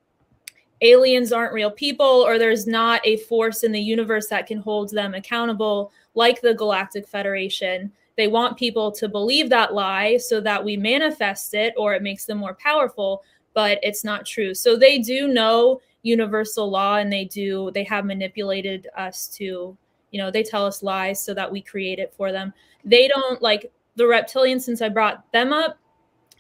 [0.81, 4.91] aliens aren't real people or there's not a force in the universe that can hold
[4.91, 10.63] them accountable like the galactic federation they want people to believe that lie so that
[10.65, 13.23] we manifest it or it makes them more powerful
[13.55, 14.55] but it's not true.
[14.55, 19.77] So they do know universal law and they do they have manipulated us to
[20.13, 22.53] you know they tell us lies so that we create it for them.
[22.85, 25.79] They don't like the reptilians since i brought them up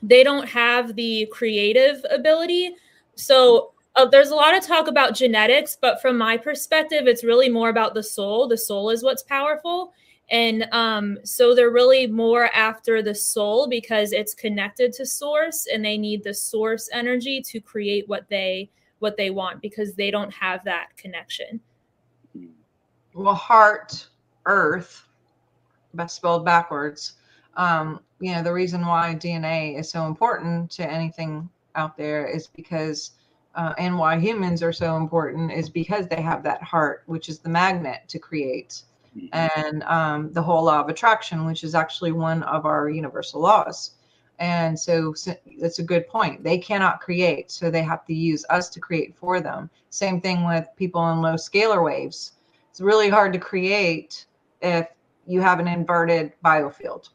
[0.03, 2.75] they don't have the creative ability.
[3.17, 7.51] So uh, there's a lot of talk about genetics but from my perspective it's really
[7.51, 8.49] more about the soul.
[8.49, 9.93] The soul is what's powerful
[10.31, 15.85] and um, so they're really more after the soul because it's connected to source and
[15.85, 18.71] they need the source energy to create what they
[19.01, 21.59] what they want because they don't have that connection.
[23.15, 24.09] Well, heart,
[24.47, 25.07] earth,
[25.95, 27.15] best spelled backwards.
[27.57, 32.47] Um, you know, the reason why DNA is so important to anything out there is
[32.47, 33.13] because,
[33.55, 37.39] uh, and why humans are so important is because they have that heart, which is
[37.39, 38.83] the magnet to create.
[39.33, 43.93] And um, the whole law of attraction, which is actually one of our universal laws.
[44.39, 46.43] And so, so that's a good point.
[46.43, 49.69] They cannot create, so they have to use us to create for them.
[49.91, 52.33] Same thing with people in low scalar waves.
[52.71, 54.25] It's really hard to create
[54.63, 54.89] if
[55.27, 57.11] you have an inverted biofield.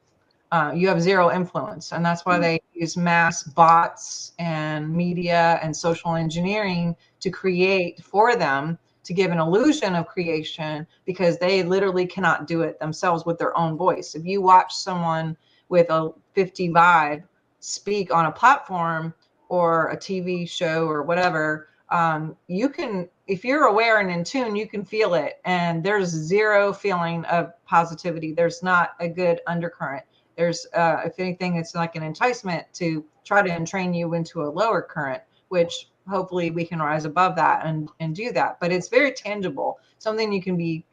[0.52, 2.43] Uh, you have zero influence, and that's why mm-hmm.
[2.43, 9.32] they use mass bots and media and social engineering to create for them to give
[9.32, 14.16] an illusion of creation because they literally cannot do it themselves with their own voice.
[14.16, 15.38] If you watch someone
[15.70, 17.24] with a 50 vibe
[17.60, 19.14] speak on a platform
[19.47, 24.56] or a TV show or whatever, um, you can, if you're aware and in tune,
[24.56, 25.39] you can feel it.
[25.45, 28.34] And there's zero feeling of positivity.
[28.34, 30.03] There's not a good undercurrent.
[30.36, 34.49] There's, uh, if anything, it's like an enticement to try to entrain you into a
[34.49, 38.60] lower current, which hopefully we can rise above that and, and do that.
[38.60, 40.86] But it's very tangible, something you can be,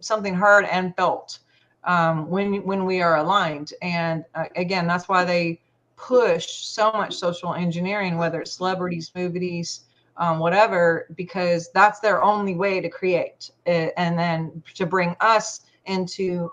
[0.00, 1.40] something heard and felt
[1.84, 3.72] um, when when we are aligned.
[3.82, 5.60] And uh, again, that's why they
[5.96, 9.80] push so much social engineering, whether it's celebrities, movies,
[10.16, 15.62] um, whatever, because that's their only way to create it, and then to bring us
[15.86, 16.52] into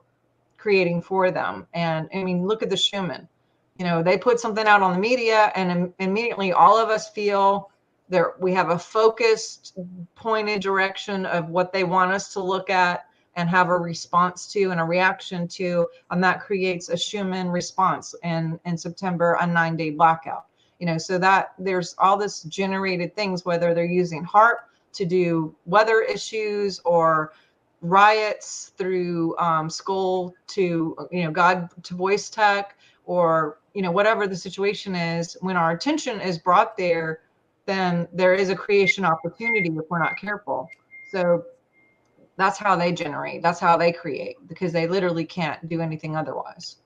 [0.57, 1.67] creating for them.
[1.73, 3.27] And I mean, look at the Schumann.
[3.77, 7.09] You know, they put something out on the media, and Im- immediately all of us
[7.09, 7.71] feel
[8.07, 8.33] there.
[8.39, 9.77] We have a focused,
[10.15, 13.05] pointed direction of what they want us to look at
[13.35, 18.15] and have a response to and a reaction to, and that creates a Schumann response.
[18.23, 20.45] And in September, a nine day blackout.
[20.79, 24.57] You know, so that there's all this generated things, whether they're using HAARP
[24.93, 27.33] to do weather issues or
[27.81, 34.25] riots through um, school to you know god to voice tech or you know whatever
[34.25, 37.19] the situation is when our attention is brought there
[37.65, 40.69] then there is a creation opportunity if we're not careful.
[41.11, 41.43] So
[42.37, 46.77] that's how they generate that's how they create because they literally can't do anything otherwise.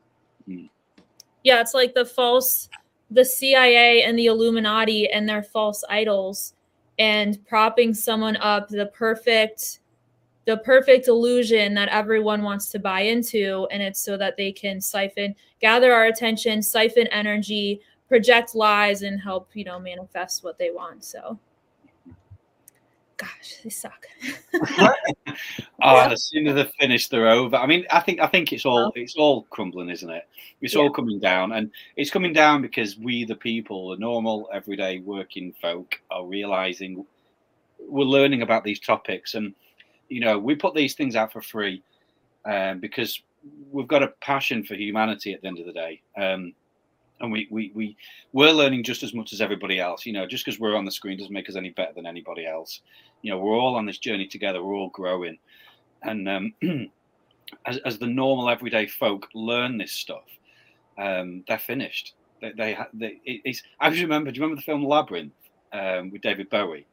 [0.45, 2.69] Yeah it's like the false
[3.11, 6.53] the cia and the illuminati and their false idols
[6.99, 9.79] and propping someone up the perfect
[10.49, 14.81] the perfect illusion that everyone wants to buy into and it's so that they can
[14.81, 20.71] siphon gather our attention siphon energy project lies and help you know manifest what they
[20.71, 21.37] want so
[23.17, 24.07] gosh, they suck.
[25.83, 27.57] oh, as soon as they finish, they're over.
[27.57, 30.25] I mean, I think I think it's all it's all crumbling, isn't it?
[30.61, 30.83] It's yeah.
[30.83, 35.53] all coming down, and it's coming down because we, the people, the normal, everyday working
[35.61, 37.05] folk, are realizing
[37.77, 39.53] we're learning about these topics, and
[40.09, 41.81] you know, we put these things out for free
[42.45, 43.21] um, because
[43.71, 46.01] we've got a passion for humanity at the end of the day.
[46.17, 46.53] Um,
[47.21, 47.97] and we we we
[48.33, 50.05] we're learning just as much as everybody else.
[50.05, 52.45] You know, just because we're on the screen doesn't make us any better than anybody
[52.45, 52.81] else.
[53.21, 54.63] You know, we're all on this journey together.
[54.63, 55.37] We're all growing,
[56.03, 56.53] and um,
[57.65, 60.25] as as the normal everyday folk learn this stuff,
[60.97, 62.15] um, they're finished.
[62.41, 63.63] They they, they it's.
[63.79, 64.31] I just remember.
[64.31, 65.33] Do you remember the film Labyrinth
[65.73, 66.87] um, with David Bowie?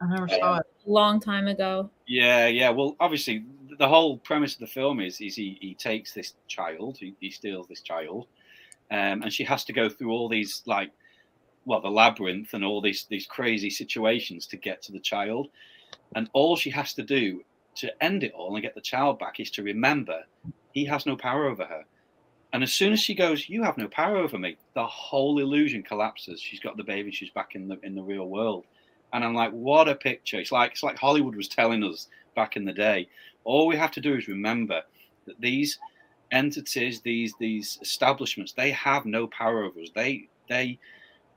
[0.00, 0.66] I never saw um, it.
[0.84, 1.90] Long time ago.
[2.06, 2.70] Yeah, yeah.
[2.70, 3.44] Well, obviously,
[3.78, 7.30] the whole premise of the film is is he, he takes this child, he, he
[7.30, 8.26] steals this child,
[8.90, 10.90] um, and she has to go through all these like
[11.64, 15.48] well the labyrinth and all these these crazy situations to get to the child
[16.14, 17.42] and all she has to do
[17.74, 20.22] to end it all and get the child back is to remember
[20.72, 21.84] he has no power over her
[22.52, 25.82] and as soon as she goes you have no power over me the whole illusion
[25.82, 28.64] collapses she's got the baby she's back in the in the real world
[29.12, 30.38] And I'm like, what a picture!
[30.38, 33.08] It's like it's like Hollywood was telling us back in the day.
[33.44, 34.82] All we have to do is remember
[35.26, 35.78] that these
[36.32, 39.90] entities, these these establishments, they have no power over us.
[39.94, 40.78] They they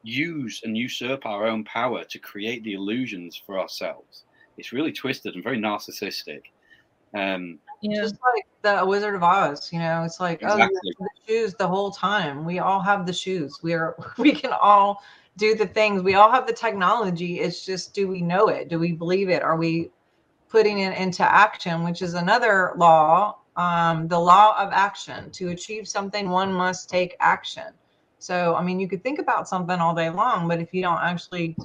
[0.03, 4.23] use and usurp our own power to create the illusions for ourselves.
[4.57, 6.41] It's really twisted and very narcissistic.
[7.13, 8.01] Um, yeah.
[8.01, 10.77] Just like the Wizard of Oz, you know, it's like exactly.
[10.99, 12.45] oh, the shoes the whole time.
[12.45, 13.59] We all have the shoes.
[13.63, 15.01] We are we can all
[15.39, 16.03] do the things.
[16.03, 17.39] We all have the technology.
[17.39, 18.67] It's just do we know it?
[18.67, 19.41] Do we believe it?
[19.41, 19.91] Are we
[20.49, 21.83] putting it into action?
[21.83, 25.31] Which is another law, um, the law of action.
[25.31, 27.73] To achieve something, one must take action.
[28.19, 31.01] So, I mean, you could think about something all day long, but if you don't
[31.01, 31.55] actually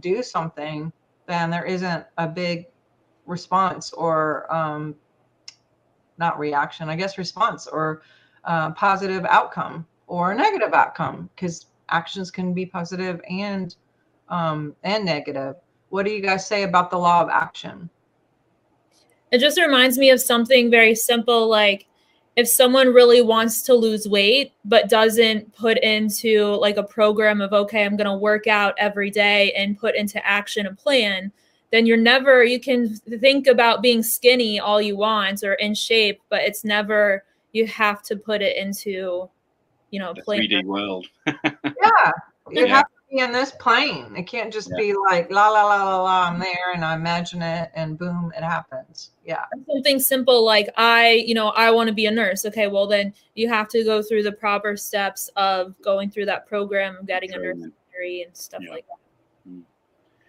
[0.00, 0.90] do something,
[1.26, 2.66] then there isn't a big
[3.26, 4.94] response or um,
[6.16, 8.00] not reaction, I guess response or
[8.44, 13.74] uh, positive outcome or negative outcome because actions can be positive and
[14.28, 15.56] um, and negative.
[15.88, 17.90] What do you guys say about the law of action?
[19.32, 21.86] It just reminds me of something very simple like
[22.36, 27.52] if someone really wants to lose weight but doesn't put into like a program of
[27.52, 31.30] okay i'm going to work out every day and put into action a plan
[31.70, 36.20] then you're never you can think about being skinny all you want or in shape
[36.28, 39.28] but it's never you have to put it into
[39.90, 41.06] you know the 3d world.
[41.26, 42.12] Yeah
[42.50, 42.76] you yeah.
[42.76, 44.14] have to be in this plane.
[44.16, 44.78] It can't just yeah.
[44.78, 48.32] be like la la la la la i'm there and i imagine it and boom
[48.36, 49.10] it happens.
[49.24, 49.44] Yeah.
[49.68, 52.44] Something simple like i you know i want to be a nurse.
[52.44, 56.46] Okay well then you have to go through the proper steps of going through that
[56.46, 58.70] program of getting a nursing degree and stuff yeah.
[58.70, 59.50] like that.
[59.50, 59.62] Mm.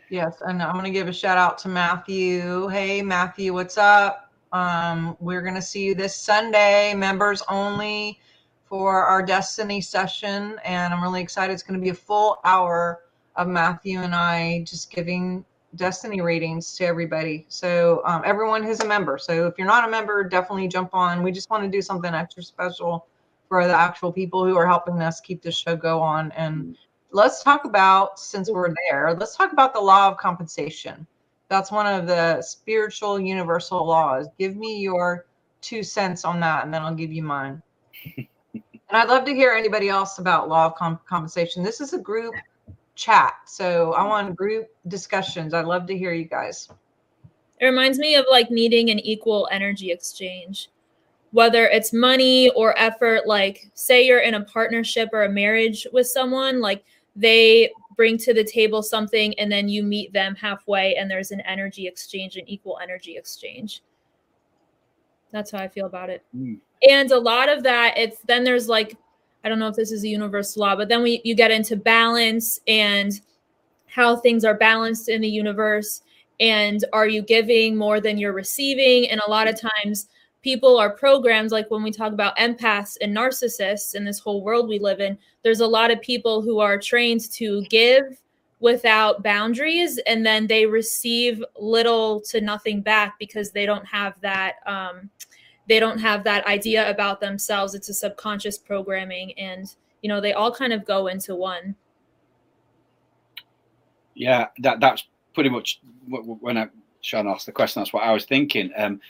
[0.09, 2.67] yes and i'm going to give a shout out to matthew.
[2.67, 4.27] Hey matthew what's up?
[4.53, 6.93] Um, we're going to see you this sunday.
[6.93, 8.19] Members only
[8.71, 10.57] for our Destiny session.
[10.63, 11.51] And I'm really excited.
[11.51, 13.01] It's going to be a full hour
[13.35, 15.43] of Matthew and I just giving
[15.75, 17.45] Destiny readings to everybody.
[17.49, 19.17] So um, everyone who's a member.
[19.17, 21.21] So if you're not a member, definitely jump on.
[21.21, 23.07] We just want to do something extra special
[23.49, 26.31] for the actual people who are helping us keep this show go on.
[26.31, 26.77] And
[27.11, 31.05] let's talk about, since we're there, let's talk about the law of compensation.
[31.49, 34.27] That's one of the spiritual universal laws.
[34.39, 35.25] Give me your
[35.59, 37.61] two cents on that, and then I'll give you mine.
[38.91, 41.63] And I'd love to hear anybody else about law of comp- compensation.
[41.63, 42.35] This is a group
[42.95, 43.35] chat.
[43.45, 45.53] So I want group discussions.
[45.53, 46.67] I'd love to hear you guys.
[47.61, 50.69] It reminds me of like needing an equal energy exchange,
[51.31, 53.25] whether it's money or effort.
[53.25, 56.83] Like, say you're in a partnership or a marriage with someone, like
[57.15, 61.39] they bring to the table something and then you meet them halfway and there's an
[61.41, 63.83] energy exchange, an equal energy exchange.
[65.31, 66.23] That's how I feel about it.
[66.35, 68.97] Mm and a lot of that it's then there's like
[69.43, 71.75] i don't know if this is a universal law but then we you get into
[71.75, 73.21] balance and
[73.87, 76.01] how things are balanced in the universe
[76.39, 80.07] and are you giving more than you're receiving and a lot of times
[80.41, 84.67] people are programmed like when we talk about empaths and narcissists in this whole world
[84.67, 88.19] we live in there's a lot of people who are trained to give
[88.61, 94.55] without boundaries and then they receive little to nothing back because they don't have that
[94.67, 95.09] um,
[95.67, 97.73] they don't have that idea about themselves.
[97.73, 101.75] It's a subconscious programming and you know they all kind of go into one.
[104.13, 106.67] Yeah that that's pretty much when i
[106.99, 108.71] Sean asked the question that's what i was thinking.
[108.77, 109.01] Um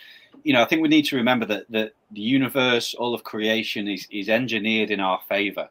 [0.44, 3.88] you know i think we need to remember that, that the universe all of creation
[3.90, 5.68] is is engineered in our favor.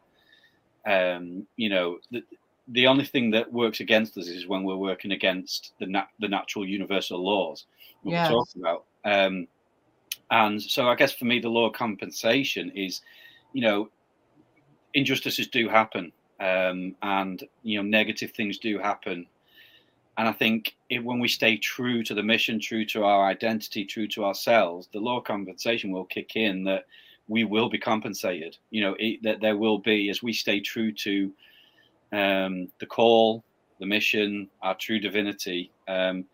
[0.84, 2.22] Um you know the,
[2.70, 6.28] the only thing that works against us is when we're working against the nat- the
[6.28, 7.66] natural universal laws
[8.04, 9.46] we're talking about um
[10.30, 13.00] and so I guess for me, the law of compensation is,
[13.52, 13.90] you know,
[14.94, 19.26] injustices do happen, um, and you know, negative things do happen.
[20.18, 23.84] And I think if, when we stay true to the mission, true to our identity,
[23.84, 26.86] true to ourselves, the law of compensation will kick in that
[27.28, 28.56] we will be compensated.
[28.70, 31.32] You know, it, that there will be as we stay true to
[32.12, 33.44] um, the call,
[33.78, 35.70] the mission, our true divinity.
[35.88, 36.24] Um,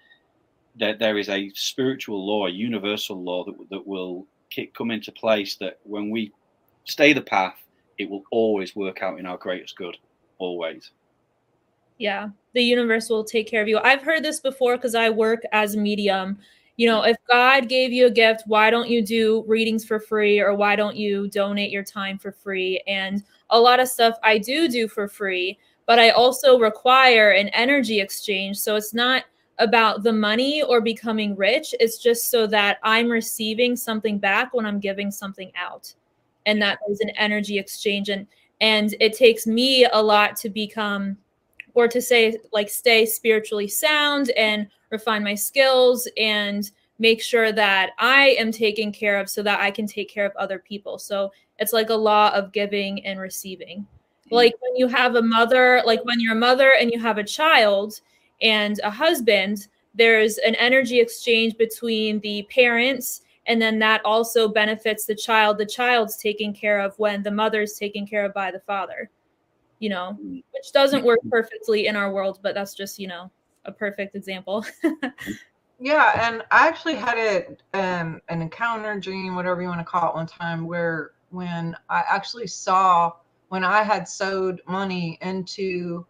[0.75, 4.27] there, there is a spiritual law, a universal law that, that will
[4.75, 6.33] come into place that when we
[6.85, 7.57] stay the path,
[7.99, 9.97] it will always work out in our greatest good,
[10.39, 10.91] always.
[11.99, 13.79] Yeah, the universe will take care of you.
[13.79, 16.39] I've heard this before because I work as a medium.
[16.77, 20.41] You know, if God gave you a gift, why don't you do readings for free
[20.41, 22.83] or why don't you donate your time for free?
[22.87, 27.49] And a lot of stuff I do do for free, but I also require an
[27.49, 28.59] energy exchange.
[28.59, 29.25] So it's not
[29.59, 31.75] about the money or becoming rich.
[31.81, 35.95] It's just so that I'm receiving something back when I'm giving something out.
[36.45, 38.11] And that is an energy exchange.
[38.11, 38.27] And
[38.61, 41.19] and it takes me a lot to become
[41.75, 47.91] or to say like stay spiritually sound and refine my skills and make sure that
[47.99, 50.99] I am taken care of so that I can take care of other people.
[50.99, 53.87] So it's like a law of giving and receiving.
[54.31, 57.25] Like when you have a mother, like when you're a mother and you have a
[57.25, 58.01] child
[58.43, 65.05] and a husband, there's an energy exchange between the parents and then that also benefits
[65.05, 68.61] the child the child's taken care of when the mother's taken care of by the
[68.61, 69.11] father
[69.79, 70.43] you know mm.
[70.53, 73.31] which doesn't work perfectly in our world but that's just you know
[73.67, 74.65] a perfect example.
[75.79, 80.09] Yeah and i actually had a um, an encounter dream whatever you want to call
[80.09, 83.13] it one time where when i actually saw
[83.51, 86.07] when i had sewed money into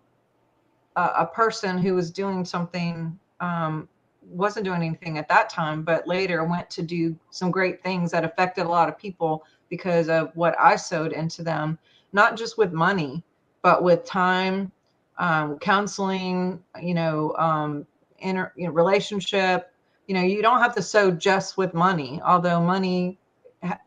[0.94, 3.88] a, a person who was doing something um,
[4.28, 8.24] wasn't doing anything at that time, but later went to do some great things that
[8.24, 11.78] affected a lot of people because of what I sewed into them,
[12.12, 13.22] not just with money,
[13.62, 14.72] but with time,
[15.18, 17.86] um, counseling, you know, um,
[18.18, 19.72] inner you know, relationship.
[20.06, 23.18] You know, you don't have to sow just with money, although money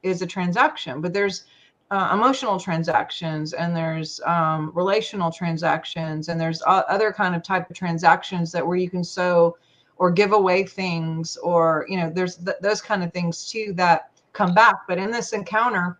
[0.04, 1.46] is a transaction, but there's
[1.92, 7.76] uh, emotional transactions and there's um, relational transactions and there's other kind of type of
[7.76, 9.58] transactions that where you can sow
[9.98, 14.12] or give away things or you know there's th- those kind of things too that
[14.34, 16.00] come back but in this encounter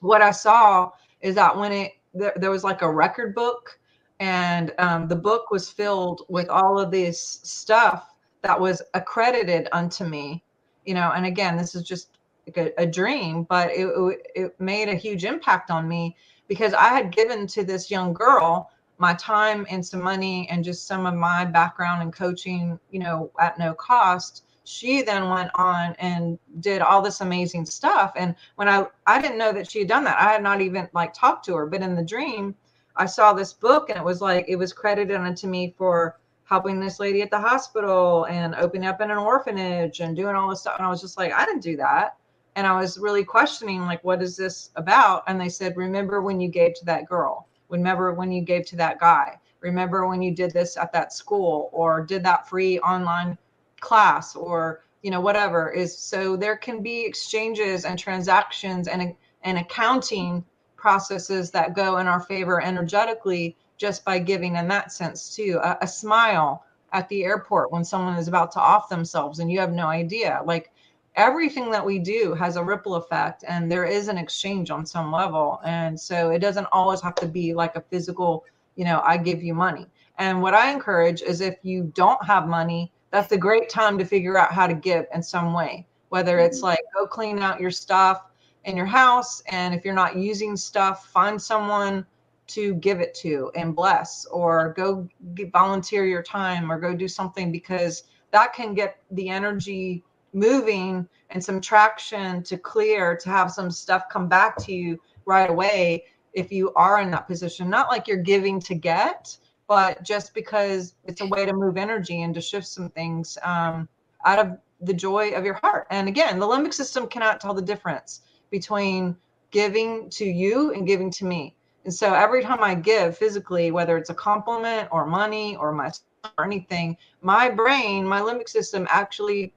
[0.00, 0.90] what i saw
[1.20, 3.78] is that when it there, there was like a record book
[4.20, 10.04] and um, the book was filled with all of this stuff that was accredited unto
[10.04, 10.42] me
[10.84, 13.88] you know and again this is just like a, a dream but it,
[14.34, 16.14] it made a huge impact on me
[16.46, 20.86] because i had given to this young girl my time and some money and just
[20.86, 24.44] some of my background and coaching, you know, at no cost.
[24.64, 28.12] She then went on and did all this amazing stuff.
[28.16, 30.18] And when I I didn't know that she had done that.
[30.18, 32.54] I had not even like talked to her, but in the dream,
[32.96, 36.78] I saw this book and it was like it was credited unto me for helping
[36.78, 40.60] this lady at the hospital and opening up in an orphanage and doing all this
[40.60, 40.76] stuff.
[40.78, 42.16] And I was just like, I didn't do that.
[42.56, 45.24] And I was really questioning, like, what is this about?
[45.26, 48.76] And they said, remember when you gave to that girl remember when you gave to
[48.76, 53.36] that guy remember when you did this at that school or did that free online
[53.80, 59.58] class or you know whatever is so there can be exchanges and transactions and and
[59.58, 60.44] accounting
[60.84, 65.58] processes that go in our favor energetically just by giving in that sense too.
[65.64, 66.62] A, a smile
[66.92, 70.42] at the airport when someone is about to off themselves and you have no idea.
[70.44, 70.70] Like
[71.16, 75.10] everything that we do has a ripple effect and there is an exchange on some
[75.10, 75.58] level.
[75.64, 78.44] And so it doesn't always have to be like a physical
[78.76, 79.86] you know i give you money.
[80.18, 84.04] And what i encourage is if you don't have money that's a great time to
[84.04, 86.66] figure out how to give in some way whether it's mm-hmm.
[86.66, 88.26] like go clean out your stuff
[88.64, 92.04] in your house and if you're not using stuff find someone
[92.46, 95.08] to give it to and bless or go
[95.52, 100.02] volunteer your time or go do something because that can get the energy
[100.32, 105.48] moving and some traction to clear to have some stuff come back to you right
[105.48, 107.70] away if you are in that position.
[107.70, 109.36] Not like you're giving to get
[109.66, 113.88] but just because it's a way to move energy and to shift some things um,
[114.26, 115.86] out of the joy of your heart.
[115.90, 118.20] And again the limbic system cannot tell the difference
[118.58, 119.16] between
[119.50, 121.42] giving to you and giving to me
[121.84, 125.90] and so every time i give physically whether it's a compliment or money or my
[126.38, 129.52] or anything my brain my limbic system actually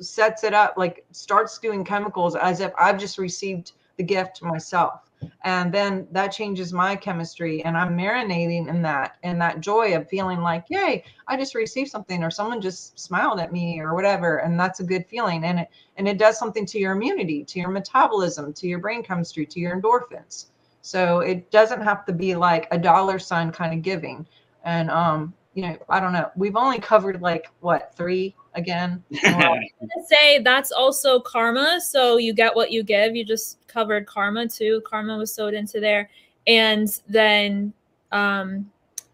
[0.00, 5.05] sets it up like starts doing chemicals as if I've just received the gift myself.
[5.44, 10.08] And then that changes my chemistry and I'm marinating in that and that joy of
[10.08, 14.38] feeling like, yay, I just received something or someone just smiled at me or whatever.
[14.38, 15.44] And that's a good feeling.
[15.44, 19.02] And it and it does something to your immunity, to your metabolism, to your brain
[19.02, 20.46] chemistry, to your endorphins.
[20.82, 24.26] So it doesn't have to be like a dollar sign kind of giving.
[24.64, 26.30] And um, you know, I don't know.
[26.36, 29.04] We've only covered like what three again.
[30.06, 31.80] say that's also karma.
[31.80, 33.14] So you get what you give.
[33.14, 34.82] You just covered karma too.
[34.84, 36.10] Karma was sewed into there.
[36.46, 37.72] And then
[38.12, 38.70] um,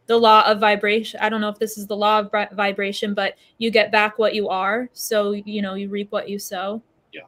[0.07, 1.21] the law of vibration.
[1.21, 4.35] I don't know if this is the law of vibration, but you get back what
[4.35, 4.89] you are.
[4.93, 6.83] So, you know, you reap what you sow.
[7.13, 7.23] Yeah.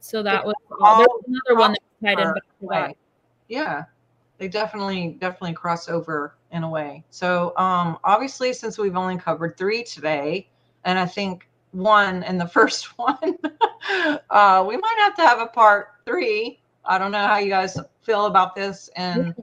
[0.00, 2.34] So that was all, another one that tied in.
[2.60, 2.96] Right.
[3.48, 3.84] Yeah.
[4.38, 7.04] They definitely, definitely cross over in a way.
[7.10, 10.48] So, um, obviously, since we've only covered three today,
[10.84, 13.38] and I think one and the first one.
[14.30, 16.60] uh, we might have to have a part three.
[16.84, 19.34] I don't know how you guys feel about this and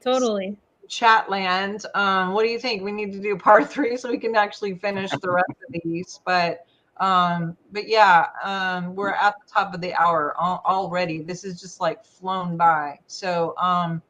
[0.00, 0.56] totally
[0.88, 1.84] chatland.
[1.94, 2.82] Um, what do you think?
[2.82, 6.20] We need to do part three so we can actually finish the rest of these.
[6.24, 6.66] But
[6.98, 11.20] um, but yeah, um, we're at the top of the hour already.
[11.20, 12.98] This is just like flown by.
[13.06, 14.00] So um,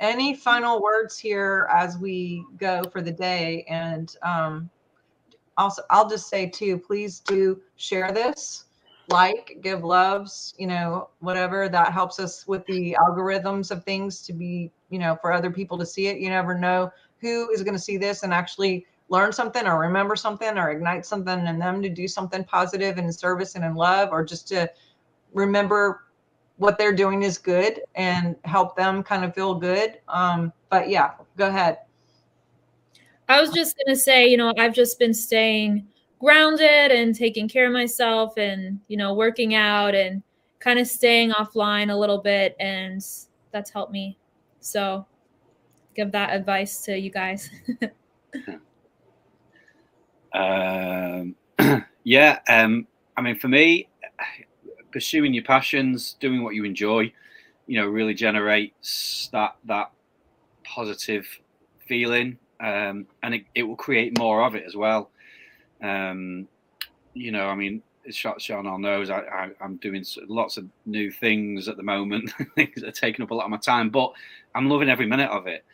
[0.00, 3.64] any final words here as we go for the day?
[3.68, 4.68] And um,
[5.56, 8.64] also, I'll just say too, please do share this,
[9.08, 14.32] like, give loves, you know, whatever that helps us with the algorithms of things to
[14.32, 16.18] be, you know, for other people to see it.
[16.18, 16.90] You never know
[17.20, 21.06] who is going to see this and actually learn something or remember something or ignite
[21.06, 24.70] something in them to do something and in service and in love or just to
[25.32, 26.02] remember
[26.56, 29.98] what they're doing is good and help them kind of feel good.
[30.08, 31.78] Um, but yeah, go ahead.
[33.28, 35.86] I was just going to say, you know, I've just been staying
[36.20, 40.22] grounded and taking care of myself and, you know, working out and
[40.60, 42.56] kind of staying offline a little bit.
[42.60, 43.04] And
[43.52, 44.16] that's helped me.
[44.60, 45.06] So
[45.94, 47.50] give that advice to you guys.
[50.32, 51.34] um,
[52.04, 52.38] yeah.
[52.48, 53.88] Um, I mean, for me,
[54.92, 57.12] pursuing your passions, doing what you enjoy,
[57.66, 59.90] you know, really generates that that
[60.64, 61.26] positive
[61.86, 65.10] feeling, um, and it, it will create more of it as well.
[65.82, 66.48] Um,
[67.14, 71.76] you know, I mean, Sharnael knows I, I, am doing lots of new things at
[71.76, 74.12] the moment, things that are taking up a lot of my time, but
[74.54, 75.64] I'm loving every minute of it.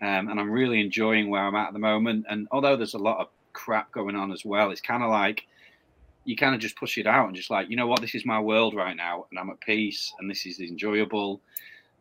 [0.00, 2.26] Um, and I'm really enjoying where I'm at at the moment.
[2.28, 5.44] And although there's a lot of crap going on as well, it's kind of like
[6.24, 8.24] you kind of just push it out and just like, you know what, this is
[8.24, 11.40] my world right now, and I'm at peace, and this is enjoyable,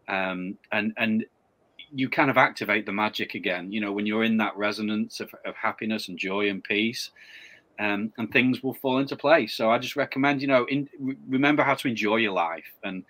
[0.07, 1.25] um, and and
[1.93, 3.71] you kind of activate the magic again.
[3.71, 7.11] You know, when you're in that resonance of, of happiness and joy and peace,
[7.79, 9.55] um, and things will fall into place.
[9.55, 10.87] So I just recommend, you know, in,
[11.27, 13.03] remember how to enjoy your life, and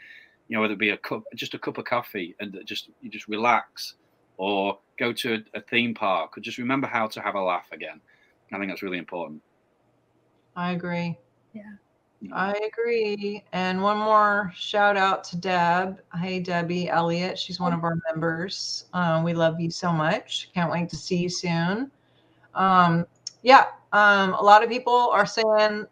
[0.48, 3.10] you know, whether it be a cup, just a cup of coffee, and just you
[3.10, 3.96] just relax,
[4.38, 7.68] or go to a, a theme park, or just remember how to have a laugh
[7.72, 8.02] again.
[8.54, 9.42] I think that's really important.
[10.56, 11.18] I agree.
[11.54, 11.76] Yeah.
[12.32, 13.44] I agree.
[13.52, 16.02] And one more shout out to Deb.
[16.20, 17.38] Hey, Debbie Elliott.
[17.38, 18.86] She's one of our members.
[18.94, 20.50] Um, we love you so much.
[20.54, 21.90] Can't wait to see you soon.
[22.54, 23.06] Um,
[23.42, 25.88] yeah, um, a lot of people are saying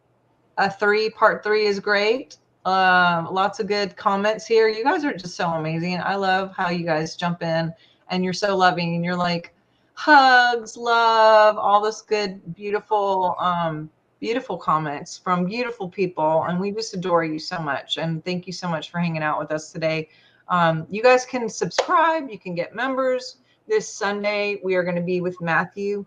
[0.58, 2.38] a three, part three is great.
[2.66, 4.68] Um, lots of good comments here.
[4.68, 6.00] You guys are just so amazing.
[6.00, 7.74] I love how you guys jump in
[8.10, 9.54] and you're so loving and you're like
[9.94, 16.46] hugs, love, all this good, beautiful um, beautiful comments from beautiful people.
[16.48, 17.98] And we just adore you so much.
[17.98, 20.10] And thank you so much for hanging out with us today.
[20.50, 23.38] Um, you guys can subscribe, you can get members.
[23.68, 26.06] This Sunday, we are going to be with Matthew.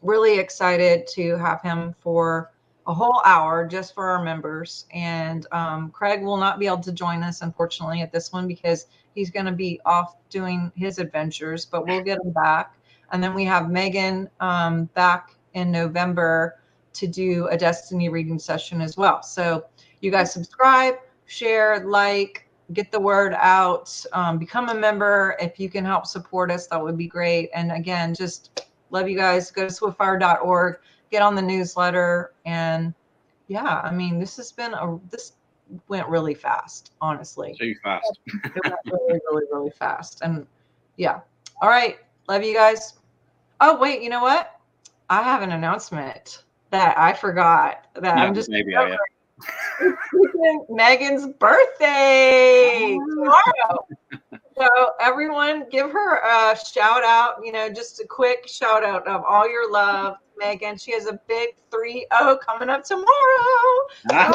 [0.00, 2.50] Really excited to have him for
[2.86, 4.86] a whole hour just for our members.
[4.94, 8.86] And um, Craig will not be able to join us, unfortunately, at this one because
[9.14, 12.74] he's going to be off doing his adventures, but we'll get him back.
[13.12, 16.57] And then we have Megan um, back in November
[16.98, 19.22] to do a destiny reading session as well.
[19.22, 19.64] So
[20.00, 20.94] you guys subscribe,
[21.26, 25.36] share, like, get the word out, um, become a member.
[25.40, 27.50] If you can help support us, that would be great.
[27.54, 29.50] And again, just love you guys.
[29.50, 30.78] Go to swiftfire.org,
[31.10, 32.34] get on the newsletter.
[32.44, 32.92] And
[33.46, 35.32] yeah, I mean, this has been a, this
[35.88, 37.56] went really fast, honestly.
[37.58, 38.18] Too fast.
[38.26, 40.20] it went really, really, really fast.
[40.22, 40.46] And
[40.96, 41.20] yeah.
[41.62, 41.98] All right.
[42.28, 42.94] Love you guys.
[43.60, 44.60] Oh, wait, you know what?
[45.10, 48.98] I have an announcement that I forgot that yeah, I'm just maybe I am.
[50.68, 53.86] Megan's birthday tomorrow.
[54.58, 54.68] so
[55.00, 59.48] everyone give her a shout out, you know, just a quick shout out of all
[59.50, 60.16] your love.
[60.38, 63.06] Megan, she has a big 3-0 coming up tomorrow.
[64.12, 64.32] Ah.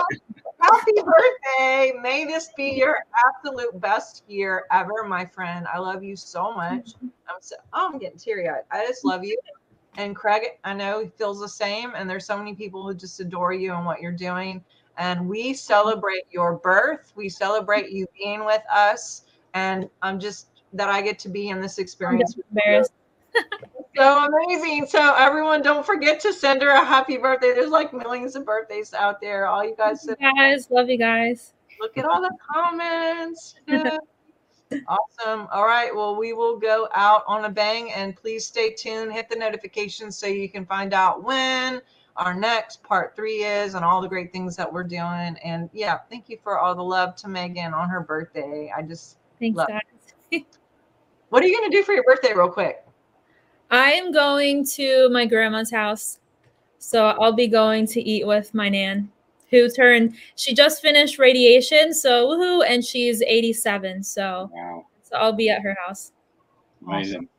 [0.59, 1.93] happy birthday.
[2.01, 5.65] May this be your absolute best year ever, my friend.
[5.71, 6.91] I love you so much.
[7.01, 8.63] I'm so, oh, I'm getting teary eyed.
[8.71, 9.37] I just love you.
[9.97, 11.93] And Craig, I know he feels the same.
[11.95, 14.63] And there's so many people who just adore you and what you're doing.
[14.97, 17.11] And we celebrate your birth.
[17.15, 19.23] We celebrate you being with us.
[19.53, 22.35] And I'm just that I get to be in this experience.
[23.95, 24.87] so amazing.
[24.87, 27.53] So everyone, don't forget to send her a happy birthday.
[27.53, 29.47] There's like millions of birthdays out there.
[29.47, 31.53] All you guys, guys, love you guys.
[31.79, 33.55] Look at all the comments.
[34.87, 35.47] Awesome.
[35.51, 35.93] All right.
[35.93, 39.11] Well, we will go out on a bang and please stay tuned.
[39.13, 41.81] Hit the notifications so you can find out when
[42.15, 45.37] our next part three is and all the great things that we're doing.
[45.43, 48.71] And yeah, thank you for all the love to Megan on her birthday.
[48.75, 49.81] I just thanks, guys.
[51.29, 52.85] what are you going to do for your birthday, real quick?
[53.71, 56.19] I am going to my grandma's house.
[56.77, 59.11] So I'll be going to eat with my nan
[59.53, 64.03] who turned she just finished radiation, so woohoo, and she's 87.
[64.03, 64.85] So wow.
[65.01, 66.11] so I'll be at her house.
[66.85, 67.15] Amazing.
[67.15, 67.29] Awesome.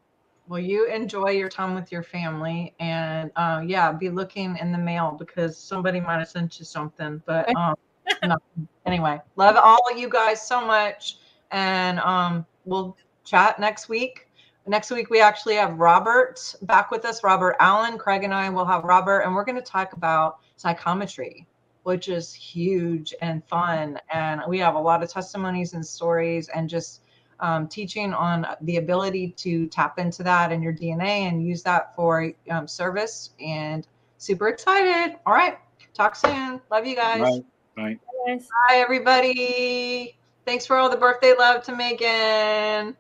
[0.47, 4.79] Well, you enjoy your time with your family, and uh, yeah, be looking in the
[4.79, 7.23] mail because somebody might have sent you something.
[7.25, 7.75] But um,
[8.23, 8.37] no.
[8.85, 11.17] anyway, love all of you guys so much,
[11.51, 14.29] and um, we'll chat next week.
[14.67, 17.99] Next week, we actually have Robert back with us, Robert Allen.
[17.99, 21.47] Craig and I will have Robert, and we're going to talk about psychometry,
[21.85, 23.99] which is huge and fun.
[24.13, 27.03] And we have a lot of testimonies and stories and just
[27.41, 31.95] um, teaching on the ability to tap into that in your DNA and use that
[31.95, 33.31] for um, service.
[33.41, 33.87] And
[34.19, 35.19] super excited.
[35.27, 35.59] All right.
[35.93, 36.61] Talk soon.
[36.71, 37.21] Love you guys.
[37.21, 37.45] Right.
[37.77, 38.01] Right.
[38.27, 40.17] Bye, everybody.
[40.47, 42.97] Thanks for all the birthday love to Megan.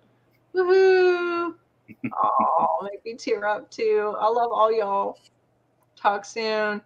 [0.55, 1.55] Woohoo.
[2.23, 4.15] oh, make me tear up too.
[4.19, 5.19] I love all y'all.
[5.97, 6.83] Talk soon.